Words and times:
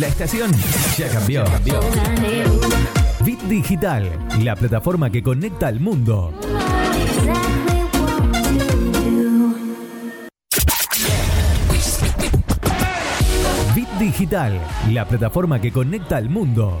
La 0.00 0.06
estación 0.08 0.50
ya 0.96 1.08
cambió. 1.10 1.44
Bit 3.22 3.40
Digital, 3.42 4.10
la 4.42 4.56
plataforma 4.56 5.10
que 5.10 5.22
conecta 5.22 5.66
al 5.66 5.78
mundo. 5.78 6.32
Bit 13.74 13.88
Digital, 13.98 14.58
la 14.90 15.06
plataforma 15.06 15.60
que 15.60 15.70
conecta 15.70 16.16
al 16.16 16.30
mundo. 16.30 16.80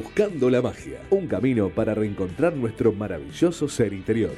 Buscando 0.00 0.48
la 0.48 0.62
magia, 0.62 1.00
un 1.10 1.26
camino 1.26 1.70
para 1.70 1.92
reencontrar 1.92 2.54
nuestro 2.54 2.92
maravilloso 2.92 3.68
ser 3.68 3.92
interior. 3.92 4.30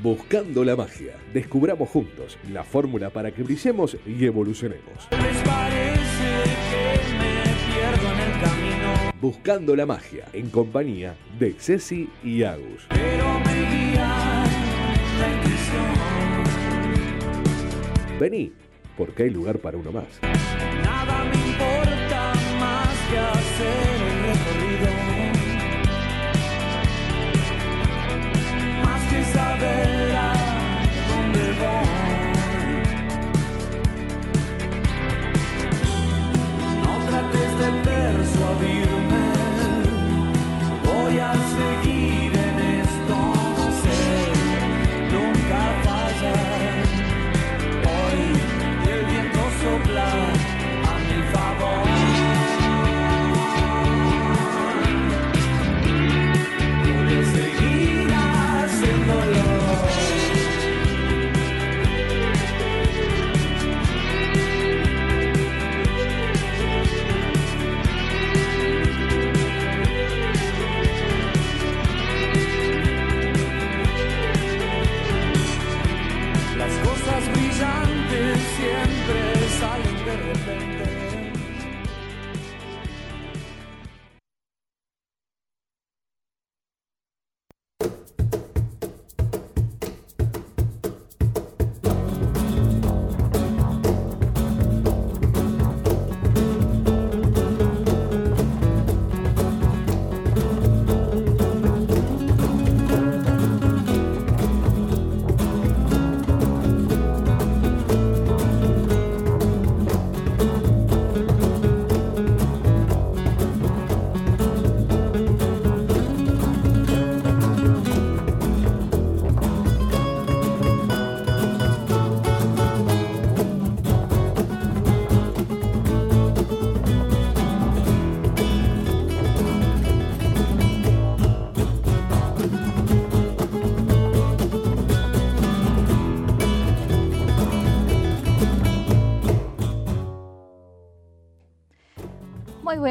Buscando 0.00 0.62
la 0.64 0.76
magia, 0.76 1.16
descubramos 1.32 1.88
juntos 1.88 2.38
la 2.52 2.62
fórmula 2.62 3.10
para 3.10 3.32
que 3.32 3.42
brillemos 3.42 3.96
y 4.06 4.24
evolucionemos. 4.26 5.08
Les 5.10 5.38
parece 5.38 6.44
que 6.70 6.86
me 7.18 7.42
pierdo 7.66 8.06
en 8.12 8.20
el 8.20 8.40
camino, 8.40 9.12
Buscando 9.20 9.74
la 9.74 9.84
magia, 9.84 10.26
en 10.32 10.50
compañía 10.50 11.16
de 11.36 11.56
Ceci 11.58 12.08
y 12.22 12.44
Agus. 12.44 12.86
pero 12.90 13.40
me 13.40 13.90
guía 13.90 14.44
la. 15.18 15.34
Vení, 18.20 18.52
porque 18.96 19.24
hay 19.24 19.30
lugar 19.30 19.58
para 19.58 19.78
uno 19.78 19.90
más. 19.90 20.20
Nada 20.84 21.24
me 21.24 21.34
importa 21.50 21.84
más 21.86 21.93
que 23.10 23.18
hacer 23.18 23.96
el 24.10 24.18
recorrido. 24.28 24.88
Más 28.84 29.02
que 29.10 29.24
saber 29.24 30.16
a 30.16 30.32
dónde 31.08 31.44
voy. 31.60 31.94
No 36.82 36.92
trates 37.08 37.52
de 37.58 37.83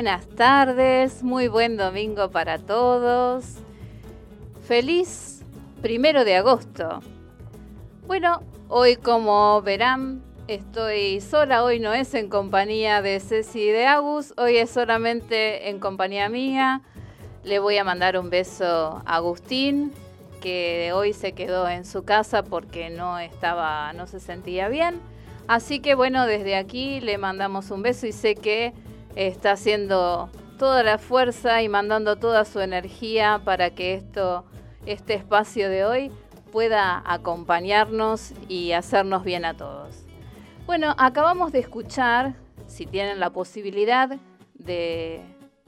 buenas 0.04 0.28
tardes, 0.28 1.24
muy 1.24 1.48
buen 1.48 1.78
domingo 1.78 2.30
para 2.30 2.58
todos. 2.58 3.46
Feliz 4.68 5.46
primero 5.82 6.26
de 6.26 6.36
agosto. 6.36 7.00
Bueno, 8.06 8.44
hoy 8.68 8.98
como 8.98 9.62
verán 9.62 10.22
estoy 10.50 11.22
sola, 11.22 11.64
hoy 11.64 11.80
no 11.80 11.94
es 11.94 12.14
en 12.16 12.28
compañía 12.28 13.02
de 13.02 13.22
Ceci 13.22 13.62
y 13.62 13.70
de 13.70 13.86
Agus, 13.86 14.34
hoy 14.36 14.58
es 14.58 14.72
solamente 14.72 15.70
en 15.70 15.80
compañía 15.80 16.28
mía. 16.28 16.82
Le 17.46 17.60
voy 17.60 17.78
a 17.78 17.86
mandar 17.86 18.20
un 18.20 18.30
beso 18.30 19.02
a 19.06 19.16
Agustín, 19.16 19.94
que 20.42 20.92
hoy 20.94 21.14
se 21.14 21.32
quedó 21.32 21.70
en 21.70 21.86
su 21.86 22.04
casa 22.04 22.44
porque 22.44 22.90
no 22.90 23.20
estaba, 23.20 23.94
no 23.94 24.06
se 24.08 24.20
sentía 24.20 24.68
bien. 24.68 25.00
Así 25.48 25.80
que 25.80 25.96
bueno, 25.96 26.28
desde 26.28 26.58
aquí 26.58 27.00
le 27.00 27.18
mandamos 27.18 27.72
un 27.72 27.84
beso 27.84 28.06
y 28.06 28.12
sé 28.12 28.36
que 28.36 28.74
está 29.16 29.52
haciendo 29.52 30.30
toda 30.58 30.84
la 30.84 30.98
fuerza 30.98 31.62
y 31.62 31.70
mandando 31.70 32.18
toda 32.18 32.46
su 32.46 32.60
energía 32.60 33.42
para 33.44 33.72
que 33.72 33.96
esto, 33.96 34.46
este 34.86 35.14
espacio 35.14 35.70
de 35.70 35.86
hoy 35.86 36.12
pueda 36.52 37.02
acompañarnos 37.06 38.34
y 38.48 38.72
hacernos 38.72 39.24
bien 39.24 39.46
a 39.46 39.56
todos. 39.56 40.06
Bueno, 40.66 40.96
acabamos 40.98 41.52
de 41.52 41.60
escuchar, 41.60 42.36
si 42.68 42.86
tienen 42.86 43.20
la 43.20 43.32
posibilidad 43.32 44.18
de, 44.54 45.22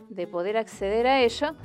de 0.10 0.28
poder 0.28 0.58
acceder 0.58 1.08
a 1.08 1.22
ello, 1.22 1.56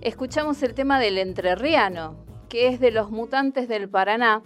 escuchamos 0.00 0.62
el 0.62 0.74
tema 0.74 1.00
del 1.00 1.18
entrerriano, 1.18 2.16
que 2.48 2.68
es 2.68 2.78
de 2.78 2.90
los 2.90 3.10
mutantes 3.10 3.68
del 3.68 3.88
Paraná, 3.88 4.42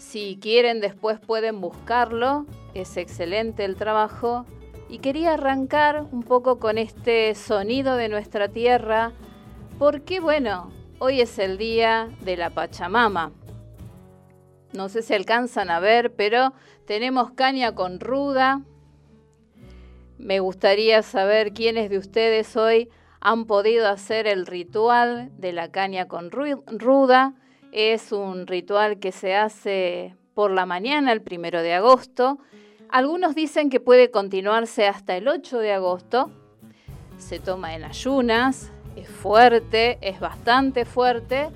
si 0.00 0.38
quieren, 0.40 0.80
después 0.80 1.20
pueden 1.20 1.60
buscarlo. 1.60 2.46
Es 2.72 2.96
excelente 2.96 3.66
el 3.66 3.76
trabajo. 3.76 4.46
Y 4.90 4.98
quería 4.98 5.34
arrancar 5.34 6.04
un 6.10 6.24
poco 6.24 6.58
con 6.58 6.76
este 6.76 7.36
sonido 7.36 7.94
de 7.94 8.08
nuestra 8.08 8.48
tierra, 8.48 9.12
porque 9.78 10.18
bueno, 10.18 10.72
hoy 10.98 11.20
es 11.20 11.38
el 11.38 11.58
día 11.58 12.08
de 12.22 12.36
la 12.36 12.50
Pachamama. 12.50 13.30
No 14.72 14.88
sé 14.88 15.02
si 15.02 15.14
alcanzan 15.14 15.70
a 15.70 15.78
ver, 15.78 16.12
pero 16.16 16.54
tenemos 16.86 17.30
caña 17.30 17.72
con 17.76 18.00
ruda. 18.00 18.62
Me 20.18 20.40
gustaría 20.40 21.02
saber 21.02 21.52
quiénes 21.52 21.88
de 21.88 21.98
ustedes 21.98 22.56
hoy 22.56 22.88
han 23.20 23.44
podido 23.44 23.88
hacer 23.88 24.26
el 24.26 24.44
ritual 24.44 25.30
de 25.38 25.52
la 25.52 25.70
caña 25.70 26.08
con 26.08 26.32
ruda. 26.32 27.34
Es 27.70 28.10
un 28.10 28.48
ritual 28.48 28.98
que 28.98 29.12
se 29.12 29.36
hace 29.36 30.16
por 30.34 30.50
la 30.50 30.66
mañana, 30.66 31.12
el 31.12 31.22
primero 31.22 31.62
de 31.62 31.74
agosto. 31.74 32.40
Algunos 32.92 33.36
dicen 33.36 33.70
que 33.70 33.78
puede 33.78 34.10
continuarse 34.10 34.88
hasta 34.88 35.16
el 35.16 35.28
8 35.28 35.58
de 35.58 35.72
agosto. 35.72 36.30
Se 37.18 37.38
toma 37.38 37.74
en 37.74 37.84
ayunas, 37.84 38.72
es 38.96 39.08
fuerte, 39.08 39.98
es 40.00 40.18
bastante 40.18 40.84
fuerte. 40.84 41.50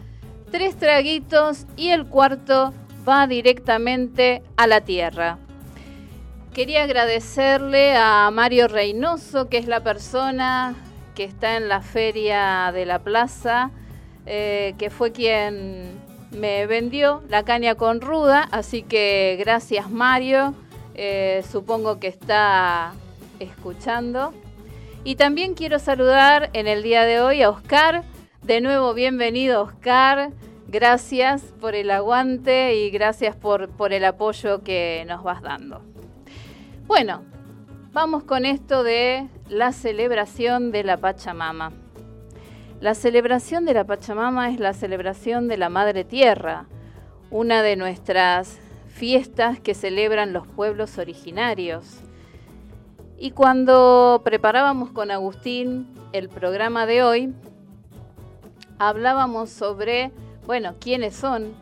Tres 0.52 0.76
traguitos 0.76 1.66
y 1.76 1.88
el 1.88 2.06
cuarto 2.06 2.72
va 3.08 3.26
directamente 3.26 4.44
a 4.56 4.68
la 4.68 4.82
tierra. 4.82 5.38
Quería 6.52 6.84
agradecerle 6.84 7.96
a 7.96 8.30
Mario 8.32 8.68
Reynoso, 8.68 9.48
que 9.48 9.58
es 9.58 9.66
la 9.66 9.82
persona 9.82 10.76
que 11.16 11.24
está 11.24 11.56
en 11.56 11.68
la 11.68 11.80
feria 11.80 12.70
de 12.72 12.86
la 12.86 13.00
plaza, 13.00 13.72
eh, 14.26 14.74
que 14.78 14.88
fue 14.90 15.10
quien 15.10 16.00
me 16.30 16.66
vendió 16.66 17.22
la 17.28 17.44
caña 17.44 17.74
con 17.74 18.00
ruda, 18.00 18.46
así 18.52 18.82
que 18.82 19.36
gracias 19.38 19.90
Mario, 19.90 20.54
eh, 20.94 21.44
supongo 21.50 21.98
que 21.98 22.08
está 22.08 22.94
escuchando. 23.40 24.32
Y 25.02 25.16
también 25.16 25.54
quiero 25.54 25.78
saludar 25.78 26.50
en 26.52 26.66
el 26.66 26.82
día 26.82 27.04
de 27.04 27.20
hoy 27.20 27.42
a 27.42 27.50
Oscar, 27.50 28.04
de 28.42 28.60
nuevo 28.60 28.94
bienvenido 28.94 29.62
Oscar, 29.62 30.30
gracias 30.68 31.42
por 31.60 31.74
el 31.74 31.90
aguante 31.90 32.76
y 32.76 32.90
gracias 32.90 33.36
por, 33.36 33.68
por 33.68 33.92
el 33.92 34.04
apoyo 34.04 34.62
que 34.62 35.04
nos 35.06 35.22
vas 35.22 35.42
dando. 35.42 35.82
Bueno, 36.86 37.22
vamos 37.92 38.24
con 38.24 38.46
esto 38.46 38.82
de 38.82 39.28
la 39.48 39.72
celebración 39.72 40.72
de 40.72 40.84
la 40.84 40.96
Pachamama. 40.96 41.72
La 42.80 42.94
celebración 42.94 43.64
de 43.64 43.74
la 43.74 43.84
Pachamama 43.84 44.50
es 44.50 44.60
la 44.60 44.72
celebración 44.72 45.48
de 45.48 45.56
la 45.56 45.68
Madre 45.68 46.04
Tierra, 46.04 46.66
una 47.30 47.62
de 47.62 47.76
nuestras 47.76 48.58
fiestas 48.94 49.58
que 49.58 49.74
celebran 49.74 50.32
los 50.32 50.46
pueblos 50.46 50.98
originarios. 50.98 52.00
Y 53.18 53.32
cuando 53.32 54.22
preparábamos 54.24 54.90
con 54.90 55.10
Agustín 55.10 55.92
el 56.12 56.28
programa 56.28 56.86
de 56.86 57.02
hoy, 57.02 57.34
hablábamos 58.78 59.50
sobre, 59.50 60.12
bueno, 60.46 60.76
quiénes 60.80 61.16
son 61.16 61.52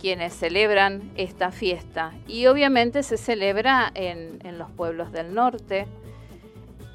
quienes 0.00 0.32
celebran 0.32 1.10
esta 1.16 1.50
fiesta. 1.50 2.12
Y 2.28 2.46
obviamente 2.46 3.02
se 3.02 3.16
celebra 3.16 3.90
en, 3.94 4.38
los 4.56 4.70
pueblos 4.70 5.10
del 5.10 5.34
norte. 5.34 5.88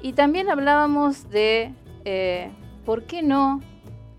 Y 0.00 0.14
también 0.14 0.48
hablábamos 0.48 1.28
de 1.28 1.74
eh, 2.06 2.50
¿por 2.86 3.02
qué 3.02 3.22
no 3.22 3.60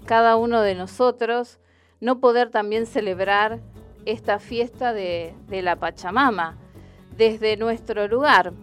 cada 0.06 0.35
uno 0.35 0.62
de 0.62 0.75
nosotros 0.75 1.57
no 2.00 2.19
poder 2.19 2.51
también 2.51 2.85
celebrar 2.85 3.59
esta 4.05 4.39
fiesta 4.39 4.93
de, 4.93 5.33
la 5.49 5.75
Pachamama 5.75 6.57
desde 7.17 7.57
nuestro 7.57 8.07
lugar? 8.07 8.53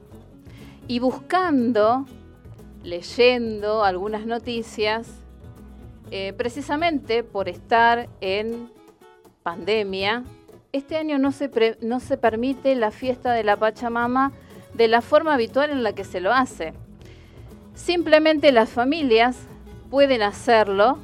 Y 0.89 0.99
buscando, 0.99 2.07
leyendo 2.83 3.85
algunas 3.85 4.27
noticias, 4.27 5.09
eh, 6.11 6.33
precisamente 6.37 7.25
por 7.25 7.49
estar 7.49 8.09
en 8.21 8.71
pandemia, 9.43 10.25
este 10.73 10.97
año 10.97 11.19
no 11.19 11.33
se, 11.33 11.51
no 11.81 12.01
se 12.01 12.17
permite 12.17 12.75
la 12.75 12.91
fiesta 12.91 13.33
de 13.33 13.45
la 13.45 13.57
Pachamama 13.57 14.33
de 14.75 14.89
la 14.89 15.03
forma 15.03 15.35
habitual 15.35 15.71
en 15.71 15.83
la 15.83 15.95
que 15.95 16.05
se 16.05 16.21
lo 16.21 16.33
hace. 16.33 16.73
Simplemente 17.75 18.53
las 18.53 18.71
familias 18.71 19.37
pueden 19.91 20.23
hacerlo 20.23 20.99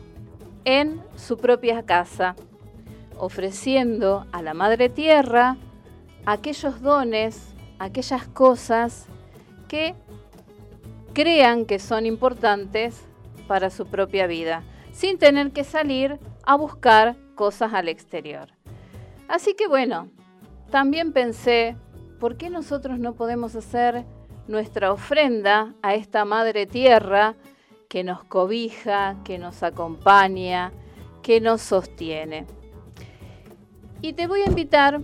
en 0.64 1.00
su 1.16 1.38
propia 1.38 1.82
casa, 1.84 2.36
ofreciendo 3.18 4.26
a 4.32 4.42
la 4.42 4.54
Madre 4.54 4.88
Tierra 4.88 5.56
aquellos 6.26 6.80
dones, 6.80 7.54
aquellas 7.78 8.26
cosas 8.28 9.06
que 9.68 9.94
crean 11.12 11.64
que 11.64 11.78
son 11.78 12.06
importantes 12.06 13.04
para 13.46 13.70
su 13.70 13.86
propia 13.86 14.26
vida, 14.26 14.62
sin 14.92 15.18
tener 15.18 15.52
que 15.52 15.64
salir 15.64 16.18
a 16.44 16.56
buscar 16.56 17.16
cosas 17.34 17.74
al 17.74 17.88
exterior. 17.88 18.48
Así 19.28 19.54
que 19.54 19.68
bueno, 19.68 20.08
también 20.70 21.12
pensé, 21.12 21.76
¿por 22.18 22.36
qué 22.36 22.50
nosotros 22.50 22.98
no 22.98 23.14
podemos 23.14 23.54
hacer 23.54 24.04
nuestra 24.48 24.92
ofrenda 24.92 25.74
a 25.82 25.94
esta 25.94 26.24
Madre 26.24 26.66
Tierra 26.66 27.36
que 27.88 28.04
nos 28.04 28.24
cobija, 28.24 29.16
que 29.24 29.38
nos 29.38 29.62
acompaña, 29.62 30.72
que 31.22 31.40
nos 31.40 31.62
sostiene. 31.62 32.46
Y 34.00 34.12
te 34.12 34.28
voy 34.28 34.42
a 34.42 34.46
invitar 34.46 35.00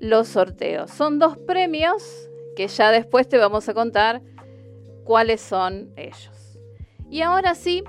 los 0.00 0.28
sorteos. 0.28 0.90
Son 0.90 1.18
dos 1.18 1.36
premios 1.36 2.02
que 2.56 2.66
ya 2.66 2.90
después 2.90 3.28
te 3.28 3.38
vamos 3.38 3.68
a 3.68 3.74
contar 3.74 4.22
cuáles 5.04 5.40
son 5.40 5.92
ellos. 5.96 6.58
Y 7.10 7.22
ahora 7.22 7.54
sí, 7.54 7.84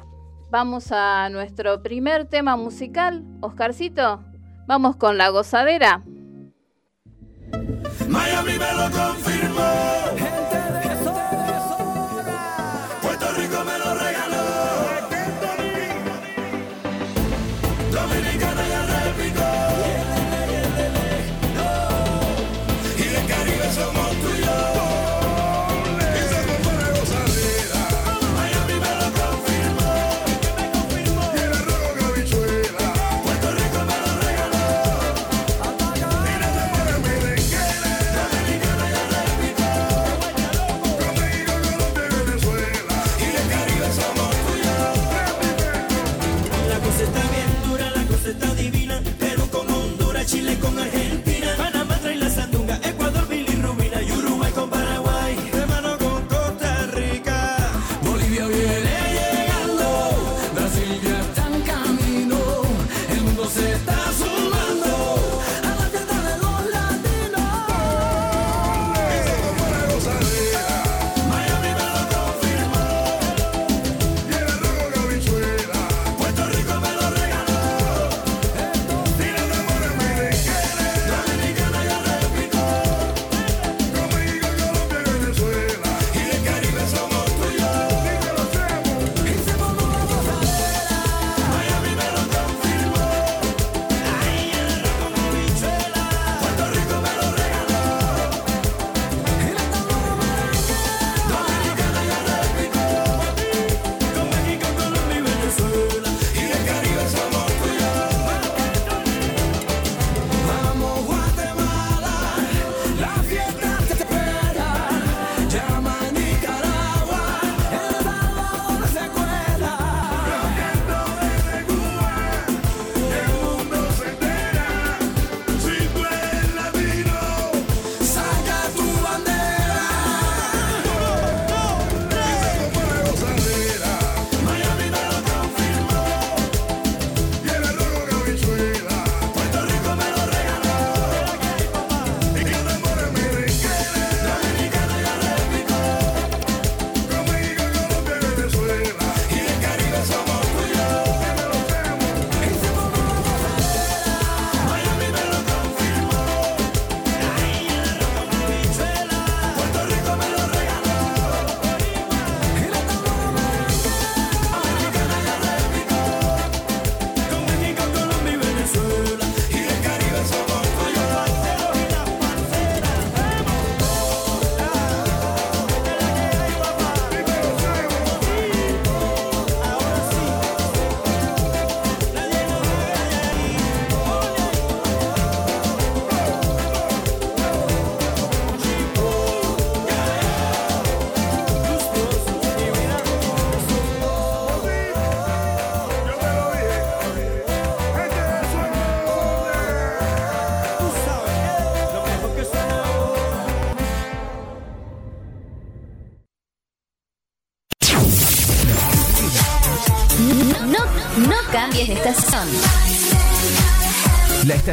vamos 0.50 0.92
a 0.92 1.30
nuestro 1.30 1.82
primer 1.82 2.26
tema 2.26 2.56
musical. 2.58 3.24
Oscarcito, 3.40 4.24
vamos 4.68 4.96
con 4.98 5.18
la 5.18 5.30
gozadera. 5.30 6.04
Miami 8.08 8.54
me 8.54 8.74
lo 8.74 8.92
confirmó. 8.92 10.41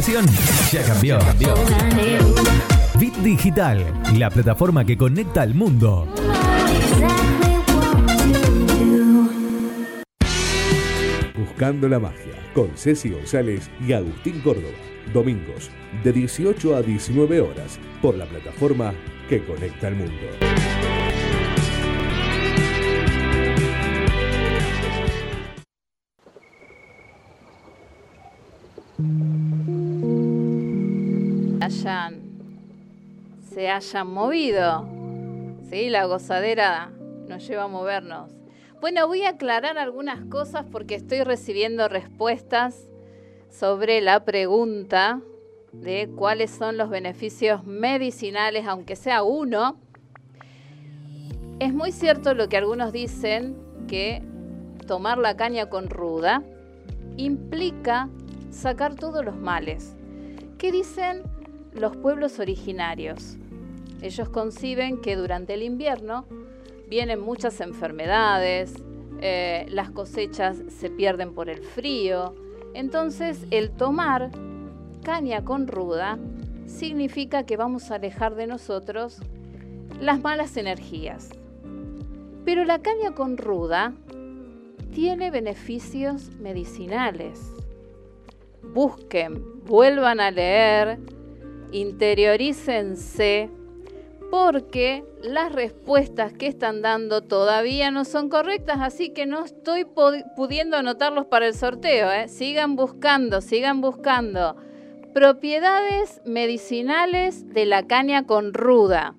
Ya 0.00 0.84
cambió. 0.84 1.18
cambió. 1.18 1.54
Bit 3.00 3.14
Digital, 3.16 3.84
la 4.16 4.30
plataforma 4.30 4.84
que 4.84 4.96
conecta 4.96 5.42
al 5.42 5.54
mundo. 5.54 6.06
Buscando 11.36 11.88
la 11.88 11.98
magia, 11.98 12.34
con 12.54 12.70
Ceci 12.76 13.10
González 13.10 13.68
y 13.84 13.92
Agustín 13.92 14.40
Córdoba. 14.40 14.68
Domingos, 15.12 15.70
de 16.04 16.12
18 16.12 16.76
a 16.76 16.82
19 16.82 17.40
horas, 17.40 17.80
por 18.00 18.14
la 18.16 18.26
plataforma 18.26 18.94
que 19.28 19.44
conecta 19.44 19.88
al 19.88 19.96
mundo. 19.96 20.47
Se 33.58 33.68
hayan 33.68 34.06
movido. 34.06 34.86
¿Sí? 35.68 35.90
La 35.90 36.04
gozadera 36.04 36.92
nos 37.26 37.44
lleva 37.44 37.64
a 37.64 37.66
movernos. 37.66 38.30
Bueno, 38.80 39.08
voy 39.08 39.24
a 39.24 39.30
aclarar 39.30 39.78
algunas 39.78 40.24
cosas 40.26 40.64
porque 40.70 40.94
estoy 40.94 41.24
recibiendo 41.24 41.88
respuestas 41.88 42.88
sobre 43.50 44.00
la 44.00 44.24
pregunta 44.24 45.20
de 45.72 46.08
cuáles 46.14 46.52
son 46.52 46.76
los 46.76 46.88
beneficios 46.88 47.64
medicinales, 47.64 48.64
aunque 48.64 48.94
sea 48.94 49.24
uno. 49.24 49.80
Es 51.58 51.74
muy 51.74 51.90
cierto 51.90 52.34
lo 52.34 52.48
que 52.48 52.58
algunos 52.58 52.92
dicen, 52.92 53.56
que 53.88 54.22
tomar 54.86 55.18
la 55.18 55.36
caña 55.36 55.68
con 55.68 55.90
ruda 55.90 56.44
implica 57.16 58.08
sacar 58.52 58.94
todos 58.94 59.24
los 59.24 59.36
males. 59.36 59.96
¿Qué 60.58 60.70
dicen 60.70 61.24
los 61.72 61.96
pueblos 61.96 62.38
originarios? 62.38 63.36
Ellos 64.00 64.28
conciben 64.28 65.00
que 65.00 65.16
durante 65.16 65.54
el 65.54 65.62
invierno 65.62 66.26
vienen 66.88 67.20
muchas 67.20 67.60
enfermedades, 67.60 68.74
eh, 69.20 69.66
las 69.70 69.90
cosechas 69.90 70.62
se 70.68 70.90
pierden 70.90 71.34
por 71.34 71.48
el 71.48 71.58
frío. 71.58 72.34
Entonces 72.74 73.44
el 73.50 73.70
tomar 73.70 74.30
caña 75.02 75.44
con 75.44 75.66
ruda 75.66 76.18
significa 76.66 77.44
que 77.44 77.56
vamos 77.56 77.90
a 77.90 77.96
alejar 77.96 78.34
de 78.36 78.46
nosotros 78.46 79.18
las 80.00 80.20
malas 80.20 80.56
energías. 80.56 81.30
Pero 82.44 82.64
la 82.64 82.80
caña 82.80 83.14
con 83.14 83.36
ruda 83.36 83.94
tiene 84.94 85.30
beneficios 85.30 86.30
medicinales. 86.38 87.52
Busquen, 88.62 89.64
vuelvan 89.64 90.20
a 90.20 90.30
leer, 90.30 90.98
interiorícense, 91.72 93.50
porque 94.30 95.04
las 95.22 95.52
respuestas 95.52 96.32
que 96.32 96.46
están 96.46 96.82
dando 96.82 97.22
todavía 97.22 97.90
no 97.90 98.04
son 98.04 98.28
correctas, 98.28 98.78
así 98.80 99.10
que 99.10 99.26
no 99.26 99.44
estoy 99.44 99.84
pudiendo 99.84 100.76
anotarlos 100.76 101.26
para 101.26 101.46
el 101.46 101.54
sorteo. 101.54 102.10
¿eh? 102.10 102.28
Sigan 102.28 102.76
buscando, 102.76 103.40
sigan 103.40 103.80
buscando. 103.80 104.56
Propiedades 105.14 106.20
medicinales 106.24 107.52
de 107.52 107.66
la 107.66 107.86
caña 107.86 108.26
con 108.26 108.52
ruda. 108.52 109.14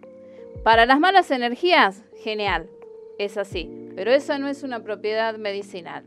Para 0.64 0.86
las 0.86 1.00
malas 1.00 1.32
energías, 1.32 2.04
genial, 2.24 2.70
es 3.18 3.38
así, 3.38 3.70
pero 3.96 4.12
esa 4.12 4.38
no 4.38 4.48
es 4.48 4.64
una 4.64 4.84
propiedad 4.84 5.38
medicinal. 5.38 6.06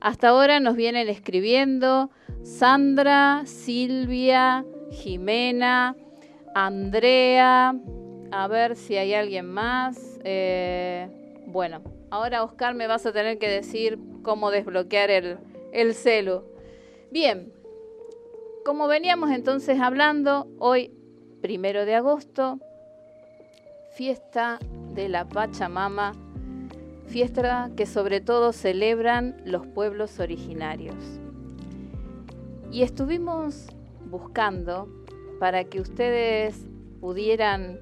Hasta 0.00 0.28
ahora 0.28 0.60
nos 0.60 0.76
vienen 0.76 1.08
escribiendo 1.08 2.10
Sandra, 2.42 3.42
Silvia, 3.46 4.64
Jimena, 4.90 5.96
Andrea, 6.54 7.74
a 8.30 8.48
ver 8.48 8.76
si 8.76 8.96
hay 8.96 9.14
alguien 9.14 9.46
más. 9.46 10.18
Eh, 10.24 11.08
bueno, 11.46 11.82
ahora 12.10 12.42
Oscar 12.44 12.74
me 12.74 12.86
vas 12.86 13.06
a 13.06 13.12
tener 13.12 13.38
que 13.38 13.48
decir 13.48 13.98
cómo 14.22 14.50
desbloquear 14.50 15.10
el, 15.10 15.38
el. 15.72 15.94
Bien, 17.10 17.52
como 18.64 18.88
veníamos 18.88 19.30
entonces 19.30 19.80
hablando, 19.80 20.46
hoy, 20.58 20.92
primero 21.40 21.84
de 21.84 21.94
agosto, 21.94 22.58
fiesta 23.92 24.58
de 24.94 25.08
la 25.08 25.26
Pachamama, 25.26 26.12
fiesta 27.06 27.70
que 27.76 27.86
sobre 27.86 28.20
todo 28.20 28.52
celebran 28.52 29.40
los 29.44 29.66
pueblos 29.66 30.20
originarios. 30.20 30.96
Y 32.70 32.82
estuvimos 32.82 33.68
buscando 34.10 34.88
para 35.40 35.64
que 35.64 35.80
ustedes 35.80 36.66
pudieran 37.00 37.80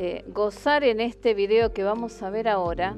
eh, 0.00 0.24
gozar 0.28 0.84
en 0.84 1.00
este 1.00 1.34
video 1.34 1.72
que 1.72 1.82
vamos 1.82 2.22
a 2.22 2.30
ver 2.30 2.46
ahora 2.46 2.96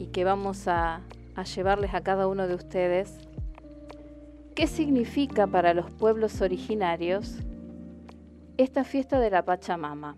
y 0.00 0.08
que 0.08 0.24
vamos 0.24 0.66
a, 0.66 1.00
a 1.36 1.44
llevarles 1.44 1.94
a 1.94 2.02
cada 2.02 2.26
uno 2.26 2.48
de 2.48 2.56
ustedes, 2.56 3.16
qué 4.56 4.66
significa 4.66 5.46
para 5.46 5.74
los 5.74 5.92
pueblos 5.92 6.40
originarios 6.40 7.36
esta 8.56 8.82
fiesta 8.82 9.20
de 9.20 9.30
la 9.30 9.44
Pachamama. 9.44 10.16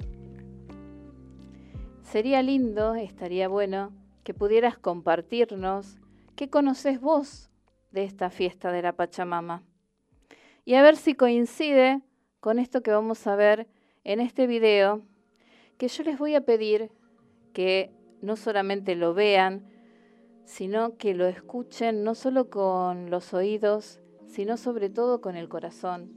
Sería 2.03 2.41
lindo, 2.41 2.95
estaría 2.95 3.47
bueno, 3.47 3.93
que 4.25 4.33
pudieras 4.33 4.79
compartirnos 4.79 5.99
qué 6.35 6.49
conoces 6.49 6.99
vos 6.99 7.51
de 7.91 8.05
esta 8.05 8.31
fiesta 8.31 8.73
de 8.73 8.81
la 8.81 8.95
Pachamama. 8.95 9.65
Y 10.65 10.77
a 10.77 10.83
ver 10.83 10.97
si 10.97 11.13
coincide 11.13 12.01
con 12.41 12.59
esto 12.59 12.83
que 12.83 12.91
vamos 12.91 13.27
a 13.27 13.37
ver 13.37 13.67
en 14.03 14.21
este 14.21 14.47
video 14.47 15.03
que 15.79 15.89
yo 15.89 16.03
les 16.05 16.19
voy 16.19 16.35
a 16.35 16.43
pedir 16.43 16.91
que 17.53 17.93
no 18.23 18.37
solamente 18.37 18.97
lo 18.97 19.15
vean, 19.15 19.67
sino 20.45 20.97
que 20.97 21.15
lo 21.15 21.27
escuchen 21.27 22.05
no 22.05 22.15
solo 22.15 22.51
con 22.51 23.11
los 23.11 23.35
oídos, 23.35 24.01
sino 24.27 24.57
sobre 24.57 24.91
todo 24.91 25.21
con 25.21 25.37
el 25.37 25.49
corazón, 25.49 26.13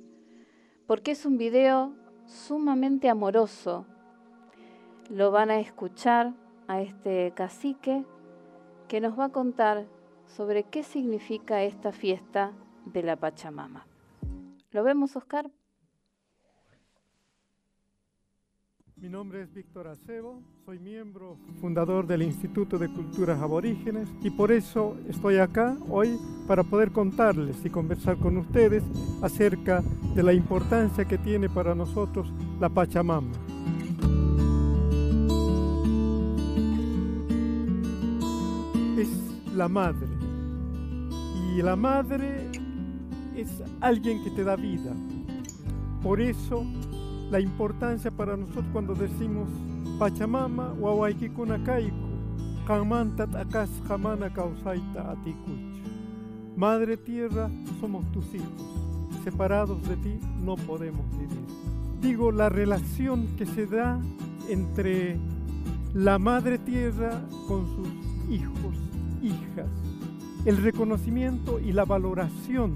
porque 0.87 1.11
es 1.11 1.25
un 1.25 1.37
video 1.37 1.93
sumamente 2.25 3.09
amoroso. 3.09 3.85
Lo 5.09 5.31
van 5.31 5.49
a 5.49 5.59
escuchar 5.59 6.33
a 6.67 6.81
este 6.81 7.33
cacique 7.35 8.05
que 8.87 9.01
nos 9.01 9.17
va 9.17 9.25
a 9.25 9.31
contar 9.31 9.87
sobre 10.27 10.63
qué 10.63 10.83
significa 10.83 11.63
esta 11.63 11.91
fiesta 11.91 12.53
de 12.85 13.03
la 13.03 13.15
Pachamama. 13.15 13.87
¿Lo 14.71 14.83
vemos, 14.83 15.15
Oscar? 15.15 15.49
Mi 19.01 19.07
nombre 19.07 19.43
es 19.43 19.53
Víctor 19.53 19.87
Acebo, 19.87 20.41
soy 20.65 20.77
miembro 20.77 21.37
fundador 21.61 22.05
del 22.05 22.21
Instituto 22.21 22.77
de 22.77 22.89
Culturas 22.89 23.41
Aborígenes 23.41 24.09
y 24.21 24.29
por 24.29 24.51
eso 24.51 24.97
estoy 25.07 25.37
acá 25.37 25.77
hoy 25.89 26.19
para 26.45 26.65
poder 26.65 26.91
contarles 26.91 27.63
y 27.63 27.69
conversar 27.69 28.17
con 28.17 28.35
ustedes 28.35 28.83
acerca 29.21 29.81
de 30.15 30.21
la 30.21 30.33
importancia 30.33 31.05
que 31.05 31.17
tiene 31.17 31.47
para 31.47 31.73
nosotros 31.75 32.27
la 32.59 32.67
Pachamama. 32.67 33.31
Es 38.97 39.55
la 39.55 39.69
madre 39.69 40.07
y 41.55 41.61
la 41.61 41.77
madre 41.77 42.49
es 43.37 43.63
alguien 43.79 44.21
que 44.25 44.31
te 44.31 44.43
da 44.43 44.57
vida. 44.57 44.93
Por 46.03 46.19
eso 46.19 46.65
la 47.31 47.39
importancia 47.39 48.09
para 48.09 48.35
nosotros 48.35 48.65
cuando 48.73 48.95
decimos 48.95 49.47
Pachamama, 49.99 50.73
Wawaikikuna 50.79 51.63
Kaiku, 51.63 52.09
Kamantat 52.65 53.35
Akas 53.35 53.69
Jamana 53.87 54.33
Kausaita 54.33 55.11
Atikuch. 55.11 55.69
Madre 56.55 56.97
Tierra, 56.97 57.49
somos 57.79 58.09
tus 58.11 58.33
hijos. 58.33 59.23
Separados 59.23 59.81
de 59.87 59.95
ti 59.97 60.19
no 60.43 60.55
podemos 60.55 61.05
vivir. 61.11 61.45
Digo, 62.01 62.31
la 62.31 62.49
relación 62.49 63.27
que 63.37 63.45
se 63.45 63.65
da 63.65 63.99
entre 64.49 65.17
la 65.93 66.17
Madre 66.17 66.57
Tierra 66.57 67.21
con 67.47 67.65
sus 67.75 67.87
hijos, 68.29 68.75
hijas, 69.21 69.69
el 70.45 70.57
reconocimiento 70.57 71.59
y 71.59 71.73
la 71.73 71.85
valoración 71.85 72.73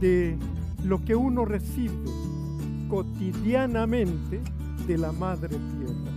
de 0.00 0.36
lo 0.84 1.04
que 1.04 1.14
uno 1.14 1.44
recibe 1.44 2.21
cotidianamente 2.92 4.42
de 4.86 4.98
la 4.98 5.12
madre 5.12 5.48
tierra. 5.48 6.12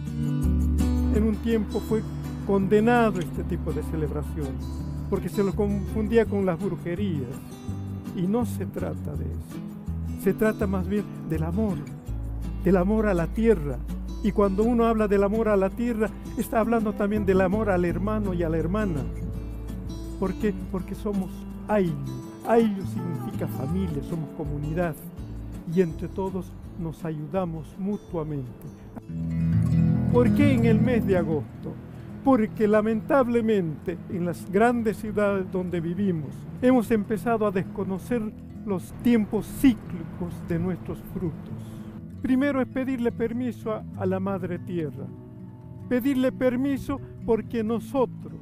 En 1.15 1.23
un 1.23 1.37
tiempo 1.37 1.79
fue 1.79 2.03
condenado 2.45 3.21
este 3.21 3.45
tipo 3.45 3.71
de 3.71 3.81
celebración 3.83 4.49
porque 5.09 5.29
se 5.29 5.41
lo 5.41 5.55
confundía 5.55 6.25
con 6.25 6.45
las 6.45 6.59
brujerías 6.59 7.29
y 8.13 8.23
no 8.23 8.45
se 8.45 8.65
trata 8.65 9.15
de 9.15 9.23
eso. 9.23 10.21
Se 10.21 10.33
trata 10.33 10.67
más 10.67 10.85
bien 10.85 11.05
del 11.29 11.43
amor, 11.43 11.77
del 12.65 12.75
amor 12.75 13.07
a 13.07 13.13
la 13.13 13.27
tierra. 13.27 13.77
Y 14.21 14.33
cuando 14.33 14.63
uno 14.63 14.85
habla 14.85 15.07
del 15.07 15.23
amor 15.23 15.47
a 15.47 15.55
la 15.55 15.69
tierra, 15.69 16.09
está 16.37 16.59
hablando 16.59 16.91
también 16.91 17.25
del 17.25 17.39
amor 17.39 17.69
al 17.69 17.85
hermano 17.85 18.33
y 18.33 18.43
a 18.43 18.49
la 18.49 18.57
hermana. 18.57 19.01
¿Por 20.19 20.33
qué? 20.33 20.53
Porque 20.73 20.93
somos 20.93 21.31
Ayllu. 21.69 21.93
Ayllu 22.45 22.83
significa 22.87 23.47
familia, 23.47 24.03
somos 24.09 24.27
comunidad. 24.35 24.93
Y 25.73 25.81
entre 25.81 26.09
todos 26.09 26.51
nos 26.79 27.03
ayudamos 27.05 27.75
mutuamente. 27.77 28.67
¿Por 30.11 30.33
qué 30.33 30.53
en 30.53 30.65
el 30.65 30.79
mes 30.79 31.05
de 31.05 31.17
agosto? 31.17 31.73
Porque 32.23 32.67
lamentablemente 32.67 33.97
en 34.09 34.25
las 34.25 34.49
grandes 34.49 34.97
ciudades 34.97 35.51
donde 35.51 35.79
vivimos 35.79 36.29
hemos 36.61 36.89
empezado 36.91 37.45
a 37.45 37.51
desconocer 37.51 38.21
los 38.65 38.93
tiempos 39.03 39.45
cíclicos 39.59 40.33
de 40.47 40.57
nuestros 40.57 40.97
frutos. 41.13 41.53
Primero 42.21 42.61
es 42.61 42.67
pedirle 42.67 43.11
permiso 43.11 43.71
a, 43.71 43.83
a 43.97 44.05
la 44.05 44.19
Madre 44.19 44.57
Tierra. 44.59 45.05
Pedirle 45.87 46.31
permiso 46.31 46.99
porque 47.25 47.63
nosotros 47.63 48.41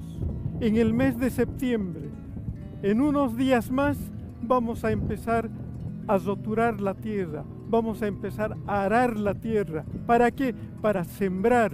en 0.62 0.78
el 0.78 0.94
mes 0.94 1.18
de 1.18 1.30
septiembre, 1.30 2.10
en 2.84 3.02
unos 3.02 3.36
días 3.36 3.70
más, 3.70 3.98
vamos 4.42 4.86
a 4.86 4.92
empezar 4.92 5.50
a 6.08 6.18
roturar 6.18 6.80
la 6.80 6.94
tierra, 6.94 7.44
vamos 7.74 8.04
a 8.04 8.08
empezar 8.08 8.56
a 8.68 8.84
arar 8.84 9.18
la 9.18 9.34
tierra. 9.34 9.84
¿Para 10.06 10.30
qué? 10.30 10.54
Para 10.80 11.04
sembrar, 11.04 11.72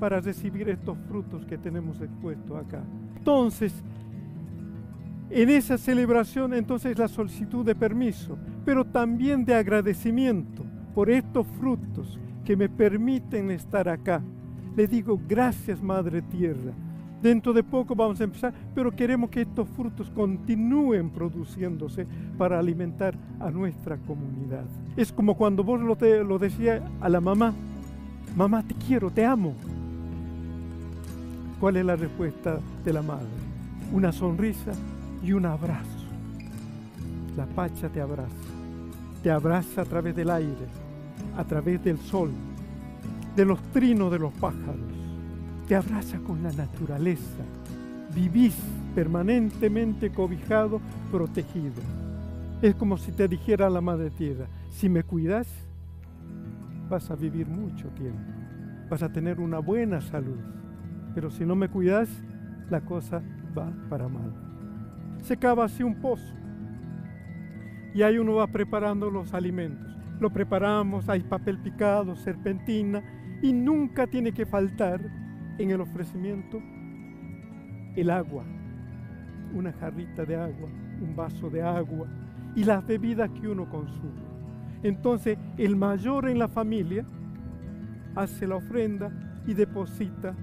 para 0.00 0.20
recibir 0.20 0.68
estos 0.68 0.98
frutos 1.06 1.46
que 1.46 1.56
tenemos 1.56 2.00
expuestos 2.00 2.58
acá. 2.58 2.82
Entonces, 3.16 3.72
en 5.30 5.50
esa 5.50 5.78
celebración, 5.78 6.52
entonces 6.52 6.98
la 6.98 7.06
solicitud 7.06 7.64
de 7.64 7.76
permiso, 7.76 8.36
pero 8.64 8.84
también 8.84 9.44
de 9.44 9.54
agradecimiento 9.54 10.64
por 10.96 11.10
estos 11.10 11.46
frutos 11.60 12.18
que 12.44 12.56
me 12.56 12.68
permiten 12.68 13.52
estar 13.52 13.88
acá. 13.88 14.20
Le 14.76 14.88
digo, 14.88 15.20
gracias 15.28 15.80
Madre 15.80 16.22
Tierra. 16.22 16.72
Dentro 17.22 17.52
de 17.52 17.62
poco 17.62 17.94
vamos 17.94 18.20
a 18.20 18.24
empezar, 18.24 18.52
pero 18.74 18.90
queremos 18.90 19.28
que 19.28 19.42
estos 19.42 19.68
frutos 19.68 20.10
continúen 20.10 21.10
produciéndose 21.10 22.06
para 22.38 22.58
alimentar 22.58 23.14
a 23.38 23.50
nuestra 23.50 23.98
comunidad. 23.98 24.64
Es 24.96 25.12
como 25.12 25.36
cuando 25.36 25.62
vos 25.62 25.80
lo, 25.80 25.96
lo 26.24 26.38
decías 26.38 26.82
a 27.00 27.08
la 27.10 27.20
mamá, 27.20 27.52
mamá 28.36 28.62
te 28.62 28.74
quiero, 28.74 29.10
te 29.10 29.26
amo. 29.26 29.54
¿Cuál 31.60 31.76
es 31.76 31.84
la 31.84 31.96
respuesta 31.96 32.58
de 32.84 32.92
la 32.92 33.02
madre? 33.02 33.26
Una 33.92 34.12
sonrisa 34.12 34.72
y 35.22 35.32
un 35.32 35.44
abrazo. 35.44 36.06
La 37.36 37.44
pacha 37.44 37.90
te 37.90 38.00
abraza, 38.00 38.30
te 39.22 39.30
abraza 39.30 39.82
a 39.82 39.84
través 39.84 40.16
del 40.16 40.30
aire, 40.30 40.66
a 41.36 41.44
través 41.44 41.84
del 41.84 41.98
sol, 41.98 42.30
de 43.36 43.44
los 43.44 43.60
trinos 43.72 44.10
de 44.10 44.18
los 44.18 44.32
pájaros, 44.32 44.89
te 45.70 45.76
abraza 45.76 46.18
con 46.18 46.42
la 46.42 46.50
naturaleza, 46.50 47.44
vivís 48.12 48.56
permanentemente 48.92 50.10
cobijado, 50.10 50.80
protegido. 51.12 51.80
Es 52.60 52.74
como 52.74 52.98
si 52.98 53.12
te 53.12 53.28
dijera 53.28 53.70
la 53.70 53.80
Madre 53.80 54.10
Tierra, 54.10 54.48
si 54.68 54.88
me 54.88 55.04
cuidas, 55.04 55.46
vas 56.88 57.08
a 57.12 57.14
vivir 57.14 57.46
mucho 57.46 57.86
tiempo, 57.90 58.18
vas 58.90 59.04
a 59.04 59.12
tener 59.12 59.38
una 59.38 59.60
buena 59.60 60.00
salud, 60.00 60.40
pero 61.14 61.30
si 61.30 61.46
no 61.46 61.54
me 61.54 61.68
cuidas, 61.68 62.08
la 62.68 62.80
cosa 62.80 63.22
va 63.56 63.72
para 63.88 64.08
mal. 64.08 64.32
Se 65.22 65.36
cava 65.36 65.66
así 65.66 65.84
un 65.84 66.00
pozo 66.00 66.34
y 67.94 68.02
ahí 68.02 68.18
uno 68.18 68.34
va 68.34 68.48
preparando 68.48 69.08
los 69.08 69.34
alimentos. 69.34 69.86
Lo 70.18 70.30
preparamos, 70.30 71.08
hay 71.08 71.20
papel 71.20 71.58
picado, 71.58 72.16
serpentina 72.16 73.04
y 73.40 73.52
nunca 73.52 74.08
tiene 74.08 74.32
que 74.32 74.46
faltar 74.46 75.29
en 75.60 75.70
el 75.70 75.80
ofrecimiento 75.82 76.60
el 77.94 78.08
agua, 78.08 78.44
una 79.54 79.72
jarrita 79.72 80.24
de 80.24 80.36
agua, 80.36 80.68
un 81.02 81.14
vaso 81.14 81.50
de 81.50 81.62
agua 81.62 82.06
y 82.56 82.64
las 82.64 82.86
bebidas 82.86 83.30
que 83.30 83.46
uno 83.46 83.68
consume. 83.68 84.30
Entonces 84.82 85.36
el 85.58 85.76
mayor 85.76 86.28
en 86.28 86.38
la 86.38 86.48
familia 86.48 87.04
hace 88.14 88.46
la 88.46 88.56
ofrenda 88.56 89.12
y 89.46 89.52
deposita 89.52 90.34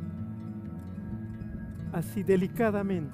así 1.93 2.21
delicadamente, 2.21 3.11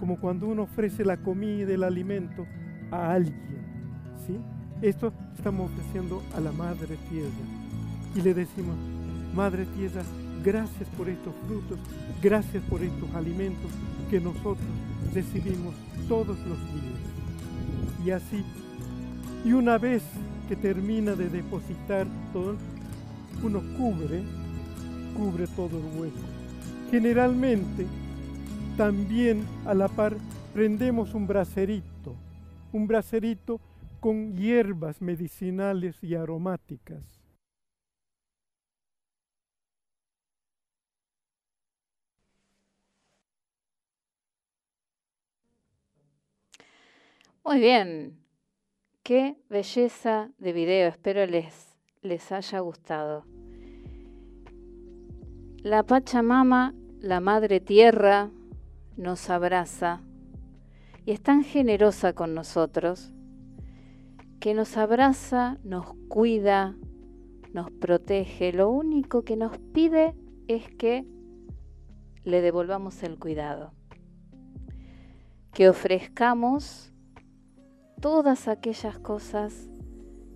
como 0.00 0.18
cuando 0.18 0.48
uno 0.48 0.64
ofrece 0.64 1.02
la 1.02 1.16
comida, 1.16 1.72
el 1.72 1.82
alimento 1.82 2.44
a 2.90 3.12
alguien. 3.12 3.62
¿sí? 4.26 4.38
Esto 4.82 5.14
estamos 5.34 5.70
ofreciendo 5.70 6.22
a 6.36 6.40
la 6.40 6.52
Madre 6.52 6.98
Tierra 7.08 7.30
y 8.14 8.20
le 8.20 8.34
decimos, 8.34 8.76
Madre 9.34 9.64
Tierra, 9.64 10.02
gracias 10.44 10.88
por 10.96 11.08
estos 11.08 11.34
frutos, 11.46 11.78
gracias 12.22 12.62
por 12.64 12.82
estos 12.82 13.12
alimentos 13.14 13.70
que 14.10 14.20
nosotros 14.20 14.66
recibimos 15.14 15.74
todos 16.08 16.38
los 16.40 16.58
días. 16.74 17.00
Y 18.04 18.10
así, 18.10 18.44
y 19.44 19.52
una 19.52 19.78
vez 19.78 20.02
que 20.48 20.56
termina 20.56 21.12
de 21.12 21.28
depositar 21.28 22.06
todo, 22.32 22.56
uno 23.42 23.62
cubre, 23.76 24.22
cubre 25.16 25.46
todo 25.48 25.78
el 25.78 25.98
hueco. 25.98 26.18
Generalmente, 26.90 27.86
también 28.76 29.44
a 29.64 29.74
la 29.74 29.88
par 29.88 30.16
prendemos 30.52 31.14
un 31.14 31.26
bracerito, 31.26 32.14
un 32.72 32.86
bracerito 32.86 33.60
con 34.00 34.36
hierbas 34.36 35.00
medicinales 35.00 35.96
y 36.02 36.14
aromáticas. 36.14 37.21
Muy 47.44 47.58
bien, 47.58 48.20
qué 49.02 49.36
belleza 49.50 50.30
de 50.38 50.52
video, 50.52 50.88
espero 50.88 51.26
les, 51.26 51.76
les 52.00 52.30
haya 52.30 52.60
gustado. 52.60 53.24
La 55.64 55.82
Pachamama, 55.82 56.72
la 57.00 57.18
Madre 57.18 57.58
Tierra, 57.58 58.30
nos 58.96 59.28
abraza 59.28 60.02
y 61.04 61.10
es 61.10 61.20
tan 61.20 61.42
generosa 61.42 62.12
con 62.12 62.32
nosotros 62.32 63.12
que 64.38 64.54
nos 64.54 64.76
abraza, 64.76 65.58
nos 65.64 65.94
cuida, 66.08 66.76
nos 67.52 67.72
protege. 67.72 68.52
Lo 68.52 68.70
único 68.70 69.24
que 69.24 69.34
nos 69.34 69.58
pide 69.58 70.14
es 70.46 70.70
que 70.76 71.04
le 72.22 72.40
devolvamos 72.40 73.02
el 73.02 73.18
cuidado, 73.18 73.72
que 75.52 75.68
ofrezcamos 75.68 76.91
todas 78.02 78.48
aquellas 78.48 78.98
cosas 78.98 79.70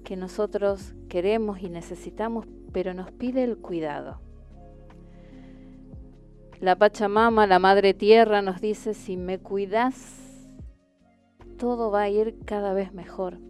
que 0.05 0.17
nosotros 0.17 0.95
queremos 1.09 1.61
y 1.61 1.69
necesitamos, 1.69 2.47
pero 2.73 2.95
nos 2.95 3.11
pide 3.11 3.43
el 3.43 3.59
cuidado. 3.59 4.21
La 6.61 6.77
Pachamama, 6.77 7.49
la 7.49 7.59
Madre 7.59 7.93
Tierra, 7.93 8.41
nos 8.41 8.61
dice, 8.61 8.95
si 8.95 9.17
me 9.17 9.41
cuidas, 9.41 10.49
todo 11.59 11.91
va 11.91 12.03
a 12.03 12.09
ir 12.09 12.39
cada 12.45 12.73
vez 12.73 12.95
mejor. 12.95 13.41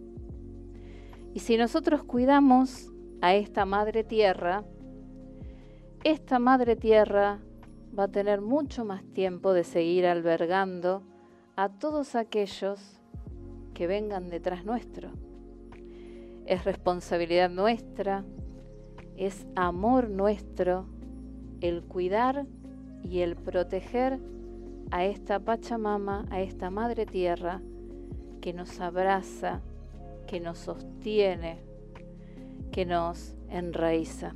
Y 1.35 1.41
si 1.41 1.55
nosotros 1.55 2.03
cuidamos 2.03 2.91
a 3.21 3.35
esta 3.35 3.65
Madre 3.65 4.03
Tierra, 4.03 4.63
esta 6.03 6.39
Madre 6.39 6.75
Tierra 6.75 7.39
va 7.97 8.05
a 8.05 8.11
tener 8.11 8.41
mucho 8.41 8.83
más 8.83 9.03
tiempo 9.13 9.53
de 9.53 9.63
seguir 9.63 10.07
albergando 10.07 11.03
a 11.55 11.69
todos 11.69 12.15
aquellos 12.15 12.96
que 13.77 13.85
vengan 13.85 14.31
detrás 14.31 14.65
nuestro. 14.65 15.11
Es 16.47 16.65
responsabilidad 16.65 17.47
nuestra, 17.51 18.25
es 19.15 19.45
amor 19.55 20.09
nuestro 20.09 20.87
el 21.61 21.83
cuidar 21.83 22.47
y 23.03 23.19
el 23.19 23.35
proteger 23.35 24.19
a 24.89 25.05
esta 25.05 25.39
Pachamama, 25.39 26.25
a 26.31 26.41
esta 26.41 26.71
Madre 26.71 27.05
Tierra 27.05 27.61
que 28.41 28.51
nos 28.51 28.79
abraza, 28.79 29.61
que 30.25 30.39
nos 30.39 30.57
sostiene, 30.57 31.59
que 32.71 32.83
nos 32.83 33.35
enraiza. 33.47 34.33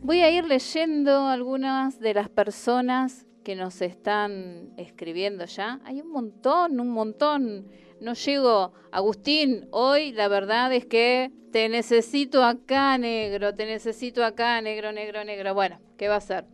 Voy 0.00 0.22
a 0.22 0.30
ir 0.32 0.44
leyendo 0.44 1.28
algunas 1.28 2.00
de 2.00 2.14
las 2.14 2.28
personas 2.28 3.28
que 3.44 3.54
nos 3.54 3.80
están 3.80 4.72
escribiendo 4.76 5.44
ya. 5.44 5.80
Hay 5.84 6.00
un 6.00 6.10
montón, 6.10 6.80
un 6.80 6.90
montón 6.90 7.68
no 8.00 8.14
llego, 8.14 8.72
Agustín, 8.90 9.68
hoy 9.70 10.12
la 10.12 10.28
verdad 10.28 10.72
es 10.72 10.86
que 10.86 11.30
te 11.52 11.68
necesito 11.68 12.44
acá, 12.44 12.98
negro, 12.98 13.54
te 13.54 13.66
necesito 13.66 14.24
acá, 14.24 14.60
negro, 14.60 14.92
negro, 14.92 15.24
negro. 15.24 15.54
Bueno, 15.54 15.80
¿qué 15.96 16.08
va 16.08 16.16
a 16.16 16.20
ser? 16.20 16.44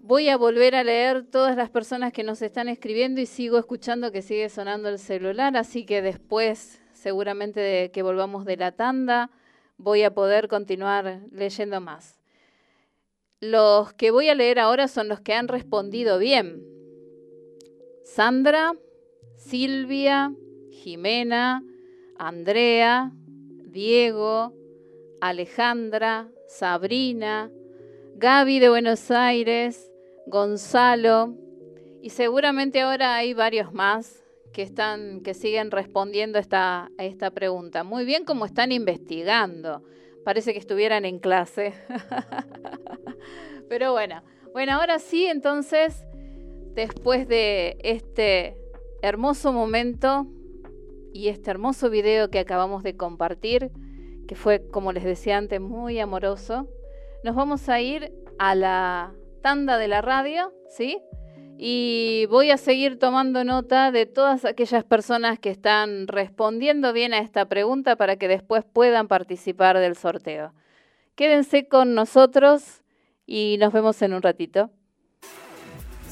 Voy 0.00 0.28
a 0.28 0.36
volver 0.36 0.76
a 0.76 0.84
leer 0.84 1.24
todas 1.24 1.56
las 1.56 1.70
personas 1.70 2.12
que 2.12 2.22
nos 2.22 2.40
están 2.42 2.68
escribiendo 2.68 3.20
y 3.20 3.26
sigo 3.26 3.58
escuchando 3.58 4.12
que 4.12 4.22
sigue 4.22 4.48
sonando 4.48 4.88
el 4.88 4.98
celular, 4.98 5.56
así 5.56 5.84
que 5.84 6.00
después, 6.02 6.80
seguramente 6.92 7.60
de 7.60 7.90
que 7.90 8.02
volvamos 8.02 8.44
de 8.44 8.56
la 8.56 8.72
tanda, 8.72 9.30
voy 9.78 10.04
a 10.04 10.14
poder 10.14 10.48
continuar 10.48 11.22
leyendo 11.32 11.80
más. 11.80 12.20
Los 13.40 13.92
que 13.94 14.10
voy 14.10 14.28
a 14.28 14.34
leer 14.34 14.58
ahora 14.58 14.86
son 14.88 15.08
los 15.08 15.20
que 15.20 15.34
han 15.34 15.48
respondido 15.48 16.18
bien. 16.18 16.62
Sandra, 18.04 18.74
Silvia, 19.36 20.32
Jimena, 20.70 21.62
Andrea, 22.18 23.12
Diego, 23.14 24.54
Alejandra, 25.20 26.28
Sabrina, 26.48 27.50
Gaby 28.16 28.58
de 28.58 28.68
Buenos 28.68 29.10
Aires, 29.10 29.90
Gonzalo 30.26 31.34
y 32.02 32.10
seguramente 32.10 32.80
ahora 32.80 33.16
hay 33.16 33.34
varios 33.34 33.72
más 33.72 34.22
que 34.52 34.62
están 34.62 35.20
que 35.20 35.34
siguen 35.34 35.70
respondiendo 35.70 36.38
esta, 36.38 36.90
a 36.96 37.04
esta 37.04 37.30
pregunta. 37.30 37.84
Muy 37.84 38.04
bien 38.04 38.24
como 38.24 38.46
están 38.46 38.72
investigando. 38.72 39.82
Parece 40.24 40.52
que 40.52 40.58
estuvieran 40.58 41.04
en 41.04 41.18
clase. 41.18 41.74
Pero 43.68 43.92
bueno, 43.92 44.22
bueno, 44.52 44.72
ahora 44.72 44.98
sí, 44.98 45.26
entonces, 45.26 46.06
después 46.74 47.28
de 47.28 47.76
este 47.82 48.56
hermoso 49.06 49.52
momento 49.52 50.26
y 51.12 51.28
este 51.28 51.50
hermoso 51.50 51.90
video 51.90 52.28
que 52.30 52.38
acabamos 52.38 52.82
de 52.82 52.96
compartir, 52.96 53.70
que 54.26 54.34
fue, 54.34 54.68
como 54.68 54.92
les 54.92 55.04
decía 55.04 55.38
antes, 55.38 55.60
muy 55.60 55.98
amoroso, 55.98 56.68
nos 57.22 57.34
vamos 57.34 57.68
a 57.68 57.80
ir 57.80 58.12
a 58.38 58.54
la 58.54 59.14
tanda 59.42 59.78
de 59.78 59.88
la 59.88 60.02
radio, 60.02 60.52
¿sí? 60.68 61.00
Y 61.58 62.26
voy 62.28 62.50
a 62.50 62.58
seguir 62.58 62.98
tomando 62.98 63.44
nota 63.44 63.90
de 63.92 64.04
todas 64.04 64.44
aquellas 64.44 64.84
personas 64.84 65.38
que 65.38 65.50
están 65.50 66.06
respondiendo 66.06 66.92
bien 66.92 67.14
a 67.14 67.18
esta 67.18 67.46
pregunta 67.46 67.96
para 67.96 68.16
que 68.16 68.28
después 68.28 68.64
puedan 68.64 69.08
participar 69.08 69.78
del 69.78 69.96
sorteo. 69.96 70.52
Quédense 71.14 71.66
con 71.66 71.94
nosotros 71.94 72.82
y 73.24 73.56
nos 73.58 73.72
vemos 73.72 74.02
en 74.02 74.12
un 74.12 74.20
ratito. 74.20 74.70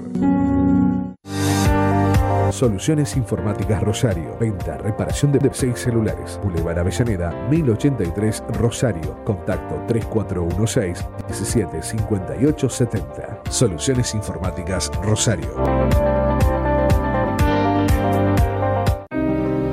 Soluciones 2.51 3.15
Informáticas 3.15 3.81
Rosario. 3.81 4.37
Venta, 4.39 4.77
reparación 4.77 5.31
de 5.31 5.39
6 5.53 5.79
celulares. 5.79 6.37
Boulevard 6.43 6.79
Avellaneda, 6.79 7.31
1083 7.49 8.43
Rosario. 8.59 9.23
Contacto 9.23 9.81
3416 9.87 11.05
175870. 11.27 13.28
Soluciones 13.49 14.13
Informáticas 14.13 14.91
Rosario. 15.01 15.49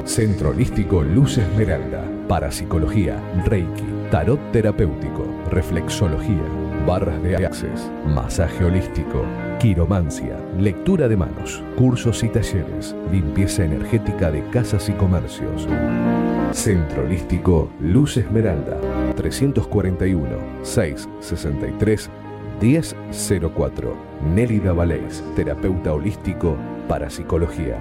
Centro 0.05 0.51
Holístico 0.51 1.03
Luz 1.03 1.37
Esmeralda. 1.37 2.03
Parapsicología, 2.27 3.21
Reiki, 3.45 3.85
Tarot 4.11 4.41
Terapéutico, 4.51 5.27
Reflexología, 5.51 6.43
barras 6.87 7.23
de 7.23 7.37
access, 7.37 7.91
masaje 8.07 8.65
holístico, 8.65 9.25
quiromancia, 9.61 10.39
lectura 10.59 11.07
de 11.07 11.17
manos, 11.17 11.63
cursos 11.77 12.25
y 12.25 12.29
talleres, 12.29 12.97
limpieza 13.13 13.65
energética 13.65 14.31
de 14.31 14.43
casas 14.49 14.89
y 14.89 14.93
comercios. 14.93 15.69
Centro 16.53 17.05
Holístico 17.05 17.71
Luz 17.81 18.17
Esmeralda, 18.17 18.79
341 19.17 20.65
663 20.65 22.11
1004. 22.61 23.95
Nélida 24.35 24.73
Valés, 24.73 25.23
terapeuta 25.35 25.93
holístico 25.93 26.57
para 26.89 27.11
psicología. 27.11 27.79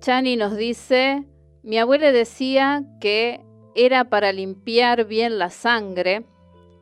Chani 0.00 0.34
nos 0.34 0.56
dice, 0.56 1.22
mi 1.62 1.78
abuela 1.78 2.10
decía 2.10 2.82
que 3.00 3.40
era 3.76 4.06
para 4.06 4.32
limpiar 4.32 5.04
bien 5.04 5.38
la 5.38 5.50
sangre. 5.50 6.24